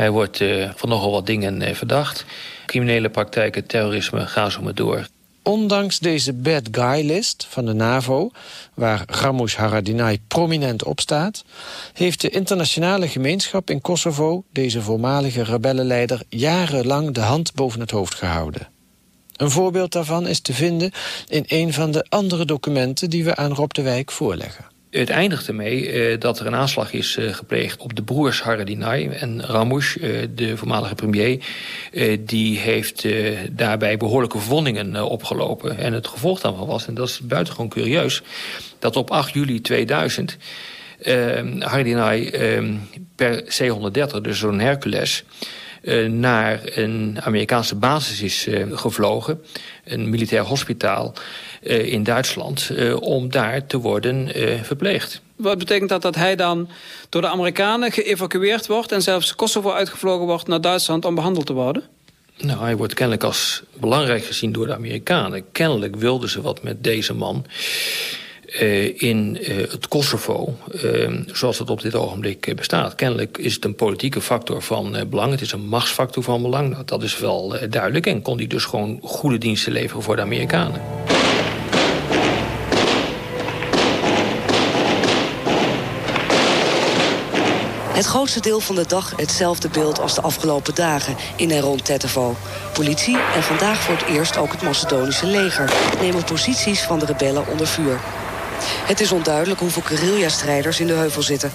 Hij 0.00 0.10
wordt 0.10 0.40
uh, 0.40 0.70
van 0.74 0.88
nogal 0.88 1.10
wat 1.10 1.26
dingen 1.26 1.62
uh, 1.62 1.74
verdacht. 1.74 2.24
Criminele 2.66 3.10
praktijken, 3.10 3.66
terrorisme, 3.66 4.26
ga 4.26 4.50
zo 4.50 4.62
maar 4.62 4.74
door. 4.74 5.06
Ondanks 5.42 5.98
deze 5.98 6.32
bad 6.32 6.68
guy 6.70 7.06
list 7.06 7.46
van 7.48 7.64
de 7.64 7.72
NAVO, 7.72 8.30
waar 8.74 9.02
Ramush 9.06 9.54
Haradinaj 9.54 10.18
prominent 10.28 10.84
op 10.84 11.00
staat, 11.00 11.44
heeft 11.92 12.20
de 12.20 12.28
internationale 12.30 13.08
gemeenschap 13.08 13.70
in 13.70 13.80
Kosovo 13.80 14.44
deze 14.52 14.82
voormalige 14.82 15.42
rebellenleider 15.42 16.22
jarenlang 16.28 17.14
de 17.14 17.20
hand 17.20 17.54
boven 17.54 17.80
het 17.80 17.90
hoofd 17.90 18.14
gehouden. 18.14 18.68
Een 19.36 19.50
voorbeeld 19.50 19.92
daarvan 19.92 20.26
is 20.26 20.40
te 20.40 20.52
vinden 20.52 20.92
in 21.28 21.44
een 21.46 21.72
van 21.72 21.90
de 21.90 22.06
andere 22.08 22.44
documenten 22.44 23.10
die 23.10 23.24
we 23.24 23.36
aan 23.36 23.54
Rob 23.54 23.70
de 23.70 23.82
Wijk 23.82 24.10
voorleggen. 24.10 24.64
Het 24.90 25.10
eindigt 25.10 25.48
ermee 25.48 25.92
uh, 26.12 26.20
dat 26.20 26.40
er 26.40 26.46
een 26.46 26.54
aanslag 26.54 26.92
is 26.92 27.16
uh, 27.16 27.34
gepleegd 27.34 27.80
op 27.80 27.96
de 27.96 28.02
broers 28.02 28.42
Haradinaj 28.42 29.08
en 29.08 29.42
Ramush, 29.42 29.96
uh, 29.96 30.26
de 30.34 30.56
voormalige 30.56 30.94
premier. 30.94 31.44
die 32.20 32.58
heeft 32.58 33.06
daarbij 33.50 33.96
behoorlijke 33.96 34.38
verwondingen 34.38 35.04
opgelopen. 35.04 35.78
En 35.78 35.92
het 35.92 36.06
gevolg 36.06 36.40
daarvan 36.40 36.66
was, 36.66 36.86
en 36.86 36.94
dat 36.94 37.08
is 37.08 37.20
buitengewoon 37.20 37.68
curieus, 37.68 38.22
dat 38.78 38.96
op 38.96 39.10
8 39.10 39.32
juli 39.32 39.60
2000 39.60 40.36
Haradinaj 41.58 42.30
per 43.14 43.42
C-130, 43.42 44.20
dus 44.22 44.38
zo'n 44.38 44.60
Hercules 44.60 45.24
naar 46.08 46.60
een 46.64 47.18
Amerikaanse 47.22 47.74
basis 47.74 48.22
is 48.22 48.48
gevlogen. 48.72 49.42
Een 49.84 50.10
militair 50.10 50.42
hospitaal. 50.42 51.14
Uh, 51.62 51.92
in 51.92 52.02
Duitsland 52.02 52.70
uh, 52.72 53.00
om 53.00 53.30
daar 53.30 53.66
te 53.66 53.78
worden 53.78 54.38
uh, 54.38 54.62
verpleegd. 54.62 55.20
Wat 55.36 55.58
betekent 55.58 55.88
dat 55.88 56.02
dat 56.02 56.14
hij 56.14 56.36
dan 56.36 56.68
door 57.08 57.20
de 57.20 57.28
Amerikanen 57.28 57.92
geëvacueerd 57.92 58.66
wordt... 58.66 58.92
en 58.92 59.02
zelfs 59.02 59.34
Kosovo 59.34 59.72
uitgevlogen 59.72 60.26
wordt 60.26 60.46
naar 60.46 60.60
Duitsland 60.60 61.04
om 61.04 61.14
behandeld 61.14 61.46
te 61.46 61.52
worden? 61.52 61.82
Nou, 62.38 62.60
hij 62.60 62.76
wordt 62.76 62.94
kennelijk 62.94 63.24
als 63.24 63.62
belangrijk 63.80 64.24
gezien 64.24 64.52
door 64.52 64.66
de 64.66 64.74
Amerikanen. 64.74 65.44
Kennelijk 65.52 65.96
wilden 65.96 66.28
ze 66.28 66.40
wat 66.40 66.62
met 66.62 66.84
deze 66.84 67.14
man 67.14 67.46
in 68.94 69.38
het 69.50 69.88
Kosovo, 69.88 70.56
zoals 71.32 71.58
het 71.58 71.70
op 71.70 71.82
dit 71.82 71.94
ogenblik 71.94 72.52
bestaat. 72.56 72.94
Kennelijk 72.94 73.38
is 73.38 73.54
het 73.54 73.64
een 73.64 73.74
politieke 73.74 74.20
factor 74.20 74.62
van 74.62 74.96
belang. 75.10 75.30
Het 75.30 75.40
is 75.40 75.52
een 75.52 75.68
machtsfactor 75.68 76.22
van 76.22 76.42
belang. 76.42 76.70
Nou, 76.70 76.84
dat 76.84 77.02
is 77.02 77.18
wel 77.18 77.56
duidelijk. 77.70 78.06
En 78.06 78.22
kon 78.22 78.36
hij 78.36 78.46
dus 78.46 78.64
gewoon 78.64 78.98
goede 79.02 79.38
diensten 79.38 79.72
leveren 79.72 80.02
voor 80.02 80.16
de 80.16 80.22
Amerikanen. 80.22 80.99
Het 88.00 88.08
grootste 88.08 88.40
deel 88.40 88.60
van 88.60 88.74
de 88.74 88.86
dag 88.86 89.12
hetzelfde 89.16 89.68
beeld 89.68 90.00
als 90.00 90.14
de 90.14 90.20
afgelopen 90.20 90.74
dagen 90.74 91.16
in 91.36 91.50
en 91.50 91.60
rond 91.60 91.84
Tetevo. 91.84 92.36
Politie 92.72 93.18
en 93.34 93.42
vandaag 93.42 93.82
voor 93.82 93.94
het 93.96 94.06
eerst 94.06 94.36
ook 94.36 94.52
het 94.52 94.62
Macedonische 94.62 95.26
leger 95.26 95.72
nemen 96.00 96.24
posities 96.24 96.80
van 96.80 96.98
de 96.98 97.04
rebellen 97.04 97.46
onder 97.46 97.66
vuur. 97.66 98.00
Het 98.62 99.00
is 99.00 99.12
onduidelijk 99.12 99.60
hoeveel 99.60 99.82
guerrilla-strijders 99.82 100.80
in 100.80 100.86
de 100.86 100.92
heuvel 100.92 101.22
zitten. 101.22 101.52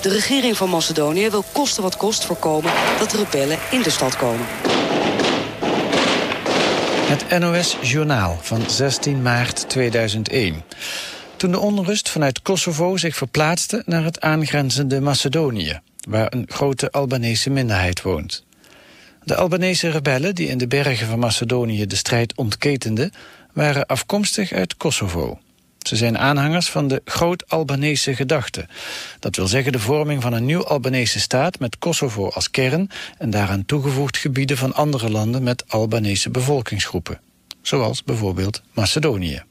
De 0.00 0.08
regering 0.08 0.56
van 0.56 0.68
Macedonië 0.68 1.30
wil 1.30 1.44
kosten 1.52 1.82
wat 1.82 1.96
kost 1.96 2.24
voorkomen 2.24 2.72
dat 2.98 3.10
de 3.10 3.16
rebellen 3.16 3.58
in 3.70 3.82
de 3.82 3.90
stad 3.90 4.16
komen. 4.16 4.46
Het 7.08 7.38
NOS 7.38 7.76
Journaal 7.80 8.38
van 8.40 8.62
16 8.66 9.22
maart 9.22 9.68
2001 9.68 10.62
toen 11.42 11.50
de 11.50 11.58
onrust 11.58 12.10
vanuit 12.10 12.42
Kosovo 12.42 12.96
zich 12.96 13.16
verplaatste 13.16 13.82
naar 13.86 14.04
het 14.04 14.20
aangrenzende 14.20 15.00
Macedonië, 15.00 15.80
waar 16.08 16.32
een 16.32 16.46
grote 16.48 16.90
Albanese 16.90 17.50
minderheid 17.50 18.02
woont. 18.02 18.44
De 19.24 19.36
Albanese 19.36 19.90
rebellen 19.90 20.34
die 20.34 20.48
in 20.48 20.58
de 20.58 20.66
bergen 20.66 21.06
van 21.06 21.18
Macedonië 21.18 21.86
de 21.86 21.96
strijd 21.96 22.36
ontketenden, 22.36 23.12
waren 23.52 23.86
afkomstig 23.86 24.52
uit 24.52 24.76
Kosovo. 24.76 25.38
Ze 25.78 25.96
zijn 25.96 26.18
aanhangers 26.18 26.70
van 26.70 26.88
de 26.88 27.02
Groot-Albanese 27.04 28.14
gedachte. 28.14 28.66
Dat 29.18 29.36
wil 29.36 29.46
zeggen 29.46 29.72
de 29.72 29.78
vorming 29.78 30.22
van 30.22 30.32
een 30.32 30.44
nieuw 30.44 30.64
Albanese 30.64 31.20
staat 31.20 31.58
met 31.58 31.78
Kosovo 31.78 32.28
als 32.28 32.50
kern 32.50 32.90
en 33.18 33.30
daaraan 33.30 33.64
toegevoegd 33.64 34.16
gebieden 34.16 34.56
van 34.56 34.74
andere 34.74 35.10
landen 35.10 35.42
met 35.42 35.64
Albanese 35.68 36.30
bevolkingsgroepen. 36.30 37.20
Zoals 37.62 38.04
bijvoorbeeld 38.04 38.62
Macedonië. 38.72 39.42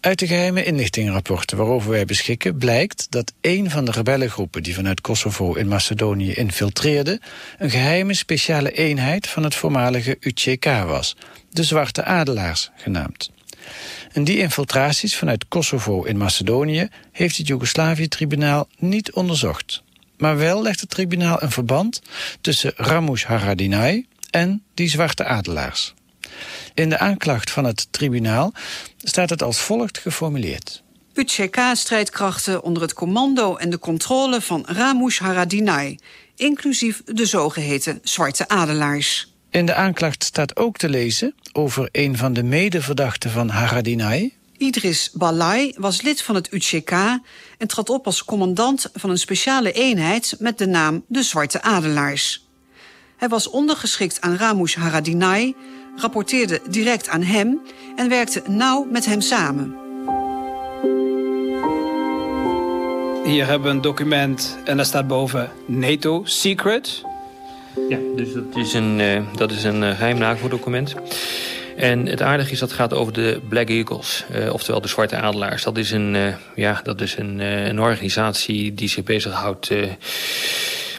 Uit 0.00 0.18
de 0.18 0.26
geheime 0.26 0.64
inlichtingenrapporten 0.64 1.56
waarover 1.56 1.90
wij 1.90 2.04
beschikken 2.04 2.56
blijkt 2.56 3.06
dat 3.10 3.32
een 3.40 3.70
van 3.70 3.84
de 3.84 3.90
rebellengroepen 3.90 4.62
die 4.62 4.74
vanuit 4.74 5.00
Kosovo 5.00 5.54
in 5.54 5.68
Macedonië 5.68 6.32
infiltreerde 6.32 7.20
een 7.58 7.70
geheime 7.70 8.14
speciale 8.14 8.72
eenheid 8.72 9.28
van 9.28 9.42
het 9.42 9.54
voormalige 9.54 10.16
UCK 10.20 10.64
was, 10.64 11.16
de 11.50 11.64
Zwarte 11.64 12.04
Adelaars 12.04 12.70
genaamd. 12.76 13.30
En 14.12 14.24
die 14.24 14.38
infiltraties 14.38 15.16
vanuit 15.16 15.48
Kosovo 15.48 16.02
in 16.02 16.16
Macedonië 16.16 16.88
heeft 17.12 17.36
het 17.36 17.46
Joegoslavië-tribunaal 17.46 18.68
niet 18.78 19.12
onderzocht. 19.12 19.82
Maar 20.16 20.36
wel 20.36 20.62
legt 20.62 20.80
het 20.80 20.90
tribunaal 20.90 21.42
een 21.42 21.50
verband 21.50 22.02
tussen 22.40 22.72
Ramush 22.76 23.24
Haradinaj 23.24 24.04
en 24.30 24.62
die 24.74 24.88
Zwarte 24.88 25.24
Adelaars. 25.24 25.94
In 26.74 26.88
de 26.88 26.98
aanklacht 26.98 27.50
van 27.50 27.64
het 27.64 27.86
tribunaal 27.90 28.52
staat 28.98 29.30
het 29.30 29.42
als 29.42 29.60
volgt 29.60 29.98
geformuleerd. 29.98 30.82
UCK-strijdkrachten 31.14 32.62
onder 32.62 32.82
het 32.82 32.92
commando 32.92 33.56
en 33.56 33.70
de 33.70 33.78
controle 33.78 34.40
van 34.40 34.64
Ramush 34.66 35.18
Haradinaj, 35.18 35.98
inclusief 36.36 37.02
de 37.04 37.26
zogeheten 37.26 37.98
Zwarte 38.02 38.48
Adelaars. 38.48 39.34
In 39.50 39.66
de 39.66 39.74
aanklacht 39.74 40.24
staat 40.24 40.56
ook 40.56 40.76
te 40.76 40.88
lezen 40.88 41.34
over 41.52 41.88
een 41.92 42.16
van 42.16 42.32
de 42.32 42.42
medeverdachten 42.42 43.30
van 43.30 43.48
Haradinaj. 43.48 44.32
Idris 44.56 45.10
Balai 45.12 45.74
was 45.76 46.02
lid 46.02 46.22
van 46.22 46.34
het 46.34 46.52
UCK 46.52 46.90
en 47.58 47.66
trad 47.66 47.90
op 47.90 48.06
als 48.06 48.24
commandant 48.24 48.90
van 48.94 49.10
een 49.10 49.18
speciale 49.18 49.72
eenheid 49.72 50.36
met 50.38 50.58
de 50.58 50.66
naam 50.66 51.04
de 51.08 51.22
Zwarte 51.22 51.62
Adelaars. 51.62 52.48
Hij 53.16 53.28
was 53.28 53.50
ondergeschikt 53.50 54.20
aan 54.20 54.36
Ramush 54.36 54.74
Haradinaj, 54.74 55.52
rapporteerde 55.96 56.60
direct 56.68 57.08
aan 57.08 57.22
hem 57.22 57.60
en 57.96 58.08
werkte 58.08 58.42
nauw 58.48 58.86
met 58.90 59.06
hem 59.06 59.20
samen. 59.20 59.74
Hier 63.24 63.46
hebben 63.46 63.68
we 63.68 63.74
een 63.74 63.80
document 63.80 64.58
en 64.64 64.76
daar 64.76 64.86
staat 64.86 65.06
boven 65.06 65.50
NATO 65.66 66.22
Secret. 66.24 67.02
Ja, 67.88 67.98
dus 68.16 68.32
dat 68.32 68.56
is 68.56 68.72
een, 68.72 68.98
uh, 68.98 69.22
dat 69.36 69.50
is 69.50 69.64
een 69.64 69.82
uh, 69.82 69.90
geheim 69.90 70.18
NAVO-document. 70.18 70.94
En 71.76 72.06
het 72.06 72.22
aardige 72.22 72.52
is 72.52 72.58
dat 72.58 72.68
het 72.68 72.78
gaat 72.78 72.94
over 72.94 73.12
de 73.12 73.40
Black 73.48 73.68
Eagles, 73.68 74.24
uh, 74.34 74.52
oftewel 74.52 74.80
de 74.80 74.88
Zwarte 74.88 75.16
Adelaars. 75.16 75.62
Dat 75.62 75.78
is 75.78 75.90
een, 75.90 76.34
ja, 76.54 76.80
dat 76.82 77.00
is 77.00 77.16
een, 77.16 77.38
een 77.38 77.80
organisatie 77.80 78.74
die 78.74 78.88
zich 78.88 79.04
bezighoudt 79.04 79.70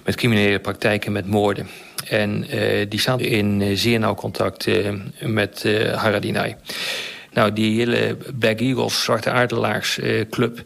met 0.03 0.15
criminele 0.15 0.59
praktijken, 0.59 1.11
met 1.11 1.27
moorden. 1.27 1.67
En 2.07 2.55
uh, 2.55 2.85
die 2.89 2.99
staan 2.99 3.19
in 3.19 3.61
uh, 3.61 3.77
zeer 3.77 3.99
nauw 3.99 4.15
contact 4.15 4.65
uh, 4.67 4.89
met 5.19 5.65
Haradinaj. 5.95 6.55
Nou, 7.33 7.53
die 7.53 7.77
hele 7.77 8.17
Black 8.39 8.59
Eagles, 8.59 9.03
Zwarte 9.03 9.29
Aardelaars 9.29 9.99
club... 10.29 10.61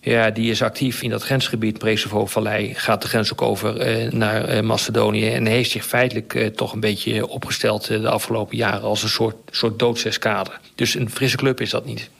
Ja, 0.00 0.30
die 0.30 0.50
is 0.50 0.62
actief 0.62 1.02
in 1.02 1.10
dat 1.10 1.22
grensgebied, 1.22 1.78
Presevo-vallei. 1.78 2.74
Gaat 2.74 3.02
de 3.02 3.08
grens 3.08 3.32
ook 3.32 3.42
over 3.42 3.74
naar 4.14 4.64
Macedonië. 4.64 5.30
En 5.30 5.46
heeft 5.46 5.70
zich 5.70 5.84
feitelijk 5.84 6.50
toch 6.54 6.72
een 6.72 6.80
beetje 6.80 7.26
opgesteld 7.26 7.86
de 7.86 8.08
afgelopen 8.08 8.56
jaren... 8.56 8.82
als 8.82 9.02
een 9.02 9.08
soort, 9.08 9.36
soort 9.50 9.78
doodseskade. 9.78 10.50
Dus 10.74 10.94
een 10.94 11.10
frisse 11.10 11.36
club 11.36 11.60
is 11.60 11.70
dat 11.70 11.84
niet. 11.84 12.10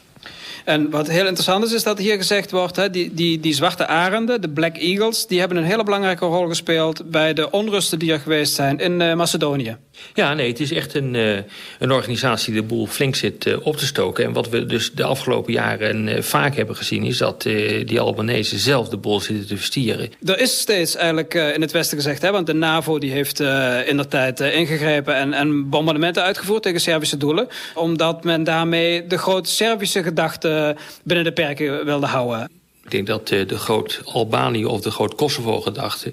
En 0.64 0.90
wat 0.90 1.08
heel 1.08 1.26
interessant 1.26 1.64
is, 1.64 1.72
is 1.72 1.82
dat 1.82 1.98
hier 1.98 2.16
gezegd 2.16 2.50
wordt... 2.50 2.76
Hè, 2.76 2.90
die, 2.90 3.14
die, 3.14 3.40
die 3.40 3.54
zwarte 3.54 3.86
arenden, 3.86 4.40
de 4.40 4.48
Black 4.48 4.76
Eagles... 4.76 5.26
die 5.26 5.38
hebben 5.38 5.58
een 5.58 5.64
hele 5.64 5.84
belangrijke 5.84 6.24
rol 6.24 6.48
gespeeld... 6.48 7.10
bij 7.10 7.32
de 7.32 7.50
onrusten 7.50 7.98
die 7.98 8.12
er 8.12 8.20
geweest 8.20 8.54
zijn 8.54 8.78
in 8.78 9.00
uh, 9.00 9.14
Macedonië. 9.14 9.76
Ja, 10.14 10.34
nee, 10.34 10.48
het 10.48 10.60
is 10.60 10.72
echt 10.72 10.94
een, 10.94 11.14
uh, 11.14 11.36
een 11.78 11.92
organisatie 11.92 12.52
die 12.52 12.60
de 12.62 12.66
boel 12.66 12.86
flink 12.86 13.14
zit 13.14 13.46
uh, 13.46 13.56
op 13.66 13.76
te 13.76 13.86
stoken. 13.86 14.24
En 14.24 14.32
wat 14.32 14.48
we 14.48 14.66
dus 14.66 14.92
de 14.92 15.04
afgelopen 15.04 15.52
jaren 15.52 16.24
vaak 16.24 16.56
hebben 16.56 16.76
gezien... 16.76 17.02
is 17.02 17.18
dat 17.18 17.42
die 17.86 18.00
Albanese 18.00 18.58
zelf 18.58 18.88
de 18.88 18.96
boel 18.96 19.20
zitten 19.20 19.46
te 19.46 19.56
verstieren. 19.56 20.10
Er 20.24 20.40
is 20.40 20.58
steeds 20.60 20.96
eigenlijk 20.96 21.34
in 21.34 21.60
het 21.60 21.72
Westen 21.72 21.96
gezegd... 21.96 22.22
Hè, 22.22 22.30
want 22.30 22.46
de 22.46 22.54
NAVO 22.54 22.98
die 22.98 23.10
heeft 23.10 23.40
in 23.86 23.96
de 23.96 24.06
tijd 24.08 24.40
ingegrepen... 24.40 25.14
En, 25.14 25.32
en 25.32 25.68
bombardementen 25.68 26.22
uitgevoerd 26.22 26.62
tegen 26.62 26.80
Servische 26.80 27.16
doelen... 27.16 27.48
omdat 27.74 28.24
men 28.24 28.44
daarmee 28.44 29.06
de 29.06 29.18
grote 29.18 29.50
Servische 29.50 30.02
gedachte 30.02 30.53
binnen 31.02 31.24
de 31.24 31.32
perken 31.32 31.84
wilde 31.84 32.06
houden. 32.06 32.50
Ik 32.84 32.90
denk 32.90 33.06
dat 33.06 33.28
de 33.28 33.58
groot-Albanië 33.58 34.64
of 34.64 34.80
de 34.80 34.90
groot-Kosovo-gedachte... 34.90 36.12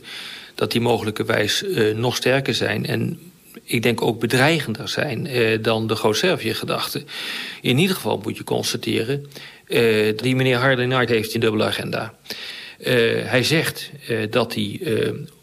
dat 0.56 0.72
die 0.72 0.82
mogelijkerwijs 0.82 1.64
nog 1.96 2.16
sterker 2.16 2.54
zijn... 2.54 2.86
en 2.86 3.20
ik 3.64 3.84
denk 3.84 4.02
ook 4.02 4.20
bedreigender 4.20 4.90
zijn 4.90 5.28
eh, 5.28 5.58
dan 5.62 5.88
de 5.88 5.96
Groot-Servië-gedachte. 5.96 7.04
In 7.62 7.78
ieder 7.78 7.96
geval 7.96 8.20
moet 8.24 8.38
je 8.38 8.44
constateren... 8.44 9.26
Uh, 9.68 10.18
die 10.18 10.36
meneer 10.36 10.58
Hardenard 10.58 11.10
heeft 11.10 11.34
een 11.34 11.40
dubbele 11.40 11.64
agenda. 11.64 12.14
Uh, 12.80 12.88
hij 13.24 13.44
zegt 13.44 13.92
dat 14.30 14.54
hij 14.54 14.80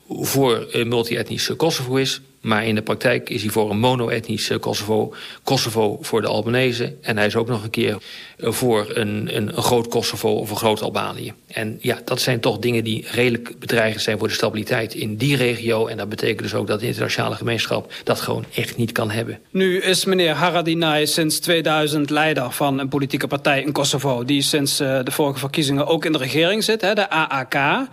voor 0.08 0.66
multi-etnisch 0.84 1.50
Kosovo 1.56 1.96
is... 1.96 2.20
Maar 2.40 2.66
in 2.66 2.74
de 2.74 2.82
praktijk 2.82 3.30
is 3.30 3.42
hij 3.42 3.50
voor 3.50 3.70
een 3.70 3.78
mono-etnisch 3.78 4.50
Kosovo. 4.60 5.14
Kosovo 5.42 5.98
voor 6.00 6.20
de 6.20 6.26
Albanese. 6.26 6.94
En 7.00 7.16
hij 7.16 7.26
is 7.26 7.36
ook 7.36 7.48
nog 7.48 7.62
een 7.62 7.70
keer 7.70 7.96
voor 8.38 8.86
een, 8.88 9.36
een, 9.36 9.56
een 9.56 9.62
groot 9.62 9.88
Kosovo 9.88 10.28
of 10.28 10.50
een 10.50 10.56
groot 10.56 10.82
Albanië. 10.82 11.32
En 11.46 11.78
ja, 11.80 11.98
dat 12.04 12.20
zijn 12.20 12.40
toch 12.40 12.58
dingen 12.58 12.84
die 12.84 13.06
redelijk 13.10 13.58
bedreigend 13.58 14.02
zijn 14.02 14.18
voor 14.18 14.28
de 14.28 14.34
stabiliteit 14.34 14.94
in 14.94 15.16
die 15.16 15.36
regio. 15.36 15.86
En 15.86 15.96
dat 15.96 16.08
betekent 16.08 16.42
dus 16.42 16.54
ook 16.54 16.66
dat 16.66 16.80
de 16.80 16.86
internationale 16.86 17.34
gemeenschap 17.34 17.92
dat 18.04 18.20
gewoon 18.20 18.44
echt 18.54 18.76
niet 18.76 18.92
kan 18.92 19.10
hebben. 19.10 19.38
Nu 19.50 19.80
is 19.80 20.04
meneer 20.04 20.32
Haradinaj 20.32 21.04
sinds 21.06 21.38
2000 21.38 22.10
leider 22.10 22.50
van 22.50 22.78
een 22.78 22.88
politieke 22.88 23.26
partij 23.26 23.62
in 23.62 23.72
Kosovo... 23.72 24.24
die 24.24 24.42
sinds 24.42 24.80
uh, 24.80 25.00
de 25.04 25.10
vorige 25.10 25.38
verkiezingen 25.38 25.86
ook 25.86 26.04
in 26.04 26.12
de 26.12 26.18
regering 26.18 26.64
zit, 26.64 26.80
hè, 26.80 26.94
de 26.94 27.10
AAK... 27.10 27.54
Ja. 27.54 27.88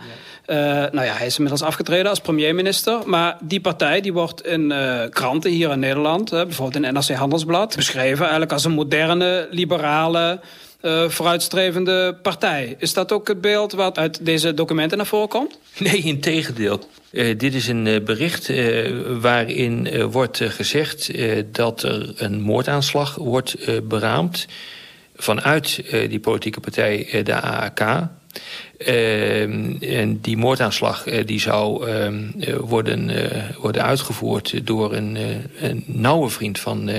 Uh, 0.46 0.56
nou 0.56 1.04
ja, 1.04 1.14
hij 1.14 1.26
is 1.26 1.36
inmiddels 1.36 1.62
afgetreden 1.68 2.10
als 2.10 2.20
premierminister. 2.20 2.98
Maar 3.04 3.36
die 3.40 3.60
partij 3.60 4.00
die 4.00 4.12
wordt 4.12 4.46
in 4.46 4.70
uh, 4.70 5.00
kranten 5.10 5.50
hier 5.50 5.70
in 5.70 5.78
Nederland... 5.78 6.30
Bijvoorbeeld 6.30 6.84
in 6.84 6.92
NRC 6.94 7.08
Handelsblad... 7.08 7.76
beschreven 7.76 8.20
eigenlijk 8.20 8.52
als 8.52 8.64
een 8.64 8.72
moderne, 8.72 9.48
liberale... 9.50 10.40
Uh, 10.82 11.08
vooruitstrevende 11.08 12.18
partij. 12.22 12.76
Is 12.78 12.92
dat 12.92 13.12
ook 13.12 13.28
het 13.28 13.40
beeld 13.40 13.72
wat 13.72 13.98
uit 13.98 14.24
deze 14.24 14.54
documenten 14.54 14.96
naar 14.96 15.06
voren 15.06 15.28
komt? 15.28 15.58
Nee, 15.78 15.98
in 15.98 16.20
tegendeel. 16.20 16.88
Dit 17.36 17.54
is 17.54 17.68
een 17.68 18.02
bericht 18.04 18.50
waarin 19.20 20.02
wordt 20.10 20.40
gezegd 20.42 21.10
dat 21.52 21.82
er 21.82 22.12
een 22.16 22.40
moordaanslag 22.40 23.14
wordt 23.14 23.56
beraamd... 23.88 24.46
vanuit 25.16 25.82
die 26.08 26.20
politieke 26.20 26.60
partij, 26.60 27.22
de 27.24 27.40
AAK... 27.40 28.08
Uh, 28.78 29.42
en 29.96 30.18
die 30.20 30.36
moordaanslag 30.36 31.06
uh, 31.06 31.26
die 31.26 31.40
zou 31.40 31.88
uh, 31.88 32.08
worden, 32.56 33.10
worden 33.60 33.82
uitgevoerd 33.82 34.66
door 34.66 34.94
een, 34.94 35.18
een 35.60 35.84
nauwe 35.86 36.28
vriend 36.28 36.58
van 36.58 36.90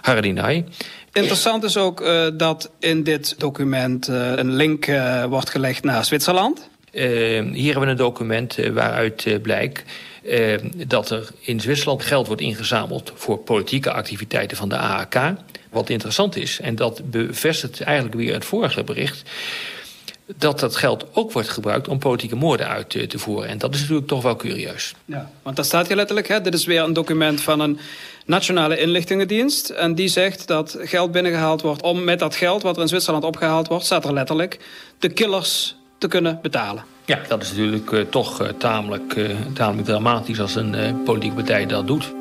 Haradinaj. 0.00 0.64
Interessant 1.12 1.64
is 1.64 1.76
ook 1.76 2.04
dat 2.36 2.70
in 2.78 3.02
dit 3.02 3.34
document 3.38 4.06
een 4.08 4.52
link 4.52 4.86
wordt 5.28 5.50
gelegd 5.50 5.84
naar 5.84 6.04
Zwitserland. 6.04 6.68
Ehm, 6.92 7.52
hier 7.52 7.72
hebben 7.72 7.84
we 7.84 7.90
een 7.90 7.96
document 7.96 8.56
waaruit 8.72 9.38
blijkt 9.42 9.82
dat 10.86 11.10
er 11.10 11.28
in 11.40 11.60
Zwitserland 11.60 12.02
geld 12.02 12.26
wordt 12.26 12.42
ingezameld 12.42 13.12
voor 13.14 13.38
politieke 13.38 13.92
activiteiten 13.92 14.56
van 14.56 14.68
de 14.68 14.76
AAK. 14.76 15.34
Wat 15.70 15.90
interessant 15.90 16.36
is, 16.36 16.60
en 16.60 16.76
dat 16.76 17.10
bevestigt 17.10 17.80
eigenlijk 17.80 18.16
weer 18.16 18.32
het 18.32 18.44
vorige 18.44 18.84
bericht 18.84 19.22
dat 20.36 20.60
dat 20.60 20.76
geld 20.76 21.06
ook 21.12 21.32
wordt 21.32 21.48
gebruikt 21.48 21.88
om 21.88 21.98
politieke 21.98 22.36
moorden 22.36 22.68
uit 22.68 22.90
te, 22.90 23.06
te 23.06 23.18
voeren. 23.18 23.48
En 23.48 23.58
dat 23.58 23.74
is 23.74 23.80
natuurlijk 23.80 24.08
toch 24.08 24.22
wel 24.22 24.36
curieus. 24.36 24.94
Ja, 25.04 25.30
want 25.42 25.56
daar 25.56 25.64
staat 25.64 25.86
hier 25.86 25.96
letterlijk, 25.96 26.28
hè, 26.28 26.40
dit 26.40 26.54
is 26.54 26.64
weer 26.64 26.82
een 26.82 26.92
document 26.92 27.40
van 27.40 27.60
een 27.60 27.78
nationale 28.26 28.78
inlichtingendienst. 28.78 29.68
En 29.68 29.94
die 29.94 30.08
zegt 30.08 30.46
dat 30.46 30.76
geld 30.80 31.12
binnengehaald 31.12 31.62
wordt 31.62 31.82
om 31.82 32.04
met 32.04 32.18
dat 32.18 32.34
geld 32.34 32.62
wat 32.62 32.76
er 32.76 32.82
in 32.82 32.88
Zwitserland 32.88 33.24
opgehaald 33.24 33.68
wordt, 33.68 33.84
staat 33.84 34.04
er 34.04 34.12
letterlijk, 34.12 34.58
de 34.98 35.08
killers 35.08 35.76
te 35.98 36.08
kunnen 36.08 36.38
betalen. 36.42 36.84
Ja, 37.04 37.18
dat 37.28 37.42
is 37.42 37.50
natuurlijk 37.50 37.90
uh, 37.90 38.00
toch 38.10 38.42
uh, 38.42 38.48
tamelijk, 38.48 39.14
uh, 39.14 39.30
tamelijk 39.54 39.86
dramatisch 39.86 40.40
als 40.40 40.54
een 40.54 41.02
politieke 41.04 41.36
partij 41.36 41.66
dat 41.66 41.86
doet. 41.86 42.12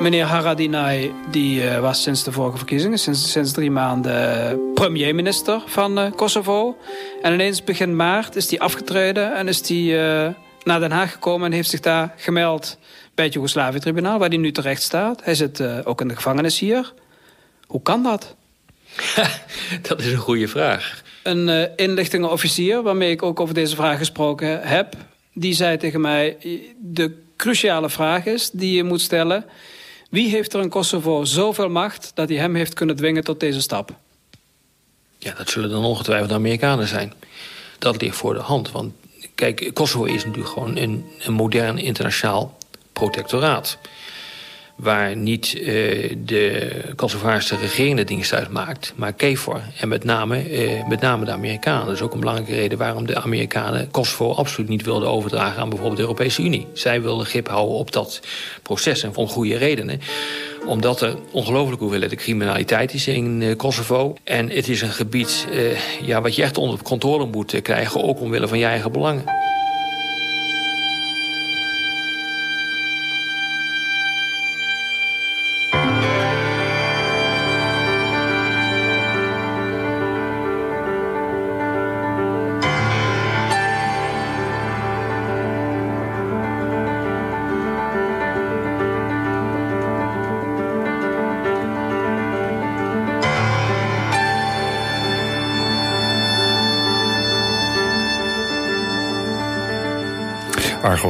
Meneer 0.00 0.24
Haradinaj 0.24 1.10
die, 1.30 1.62
uh, 1.62 1.78
was 1.78 2.02
sinds 2.02 2.24
de 2.24 2.32
vorige 2.32 2.56
verkiezingen, 2.56 2.98
sinds, 2.98 3.30
sinds 3.30 3.52
drie 3.52 3.70
maanden 3.70 4.72
premierminister 4.74 5.62
van 5.66 5.98
uh, 5.98 6.12
Kosovo. 6.16 6.76
En 7.22 7.32
ineens 7.32 7.64
begin 7.64 7.96
maart 7.96 8.36
is 8.36 8.50
hij 8.50 8.58
afgetreden 8.58 9.36
en 9.36 9.48
is 9.48 9.68
hij 9.68 9.78
uh, 9.78 10.28
naar 10.64 10.80
Den 10.80 10.90
Haag 10.90 11.12
gekomen 11.12 11.46
en 11.46 11.52
heeft 11.52 11.70
zich 11.70 11.80
daar 11.80 12.14
gemeld 12.16 12.78
bij 13.14 13.24
het 13.24 13.34
Joegoslavië-tribunaal, 13.34 14.18
waar 14.18 14.28
hij 14.28 14.38
nu 14.38 14.52
terecht 14.52 14.82
staat. 14.82 15.24
Hij 15.24 15.34
zit 15.34 15.84
ook 15.84 16.00
in 16.00 16.08
de 16.08 16.16
gevangenis 16.16 16.58
hier. 16.58 16.92
Hoe 17.66 17.82
kan 17.82 18.02
dat? 18.02 18.34
dat 19.88 20.00
is 20.00 20.12
een 20.12 20.18
goede 20.18 20.48
vraag. 20.48 21.02
Een 21.22 21.76
inlichtingenofficier, 21.76 22.82
waarmee 22.82 23.10
ik 23.10 23.22
ook 23.22 23.40
over 23.40 23.54
deze 23.54 23.76
vraag 23.76 23.98
gesproken 23.98 24.60
heb, 24.62 24.94
die 25.32 25.54
zei 25.54 25.76
tegen 25.76 26.00
mij: 26.00 26.36
de 26.78 27.22
cruciale 27.36 27.90
vraag 27.90 28.26
is 28.26 28.50
die 28.50 28.76
je 28.76 28.84
moet 28.84 29.00
stellen 29.00 29.44
wie 30.10 30.28
heeft 30.28 30.54
er 30.54 30.60
in 30.60 30.68
Kosovo 30.68 31.24
zoveel 31.24 31.68
macht 31.68 32.10
dat 32.14 32.28
hij 32.28 32.38
hem 32.38 32.54
heeft 32.54 32.74
kunnen 32.74 32.96
dwingen 32.96 33.24
tot 33.24 33.40
deze 33.40 33.60
stap? 33.60 33.90
Ja, 35.18 35.34
dat 35.34 35.50
zullen 35.50 35.70
dan 35.70 35.84
ongetwijfeld 35.84 36.28
de 36.28 36.34
Amerikanen 36.34 36.86
zijn. 36.86 37.12
Dat 37.78 38.00
ligt 38.00 38.16
voor 38.16 38.34
de 38.34 38.40
hand. 38.40 38.70
Want 38.70 38.92
kijk, 39.34 39.70
Kosovo 39.74 40.04
is 40.04 40.24
natuurlijk 40.24 40.52
gewoon 40.52 40.76
een, 40.76 41.04
een 41.18 41.32
modern 41.32 41.78
internationaal 41.78 42.58
protectoraat 42.92 43.78
waar 44.82 45.16
niet 45.16 45.54
uh, 45.54 46.14
de 46.24 46.70
Kosovaarse 46.96 47.56
regering 47.56 47.96
de 47.96 48.04
dienst 48.04 48.32
uitmaakt, 48.32 48.92
maar 48.96 49.12
KFOR. 49.12 49.60
En 49.80 49.88
met 49.88 50.04
name, 50.04 50.50
uh, 50.50 50.88
met 50.88 51.00
name 51.00 51.24
de 51.24 51.30
Amerikanen. 51.30 51.86
Dat 51.86 51.94
is 51.94 52.00
ook 52.00 52.12
een 52.12 52.20
belangrijke 52.20 52.54
reden 52.54 52.78
waarom 52.78 53.06
de 53.06 53.20
Amerikanen 53.20 53.90
Kosovo 53.90 54.32
absoluut 54.32 54.68
niet 54.68 54.84
wilden 54.84 55.08
overdragen 55.08 55.62
aan 55.62 55.68
bijvoorbeeld 55.68 55.96
de 55.96 56.02
Europese 56.02 56.42
Unie. 56.42 56.66
Zij 56.72 57.02
wilden 57.02 57.26
grip 57.26 57.48
houden 57.48 57.76
op 57.76 57.92
dat 57.92 58.20
proces 58.62 59.02
en 59.02 59.16
om 59.16 59.28
goede 59.28 59.56
redenen 59.56 60.00
omdat 60.66 61.00
er 61.00 61.16
ongelooflijk 61.30 61.80
hoeveelheid 61.80 62.14
criminaliteit 62.14 62.94
is 62.94 63.06
in 63.08 63.40
uh, 63.40 63.56
Kosovo. 63.56 64.16
En 64.24 64.50
het 64.50 64.68
is 64.68 64.82
een 64.82 64.90
gebied 64.90 65.46
ja, 66.02 66.20
wat 66.20 66.34
je 66.34 66.42
echt 66.42 66.58
onder 66.58 66.82
controle 66.82 67.26
moet 67.26 67.62
krijgen, 67.62 68.02
ook 68.02 68.20
omwille 68.20 68.48
van 68.48 68.58
je 68.58 68.64
eigen 68.64 68.92
belangen. 68.92 69.49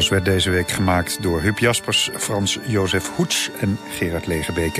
Werd 0.08 0.24
deze 0.24 0.50
week 0.50 0.70
gemaakt 0.70 1.22
door 1.22 1.40
Huub 1.40 1.58
Jaspers, 1.58 2.10
Frans 2.16 2.58
Jozef 2.66 3.10
Hoets 3.16 3.50
en 3.60 3.78
Gerard 3.90 4.26
Legebeke. 4.26 4.78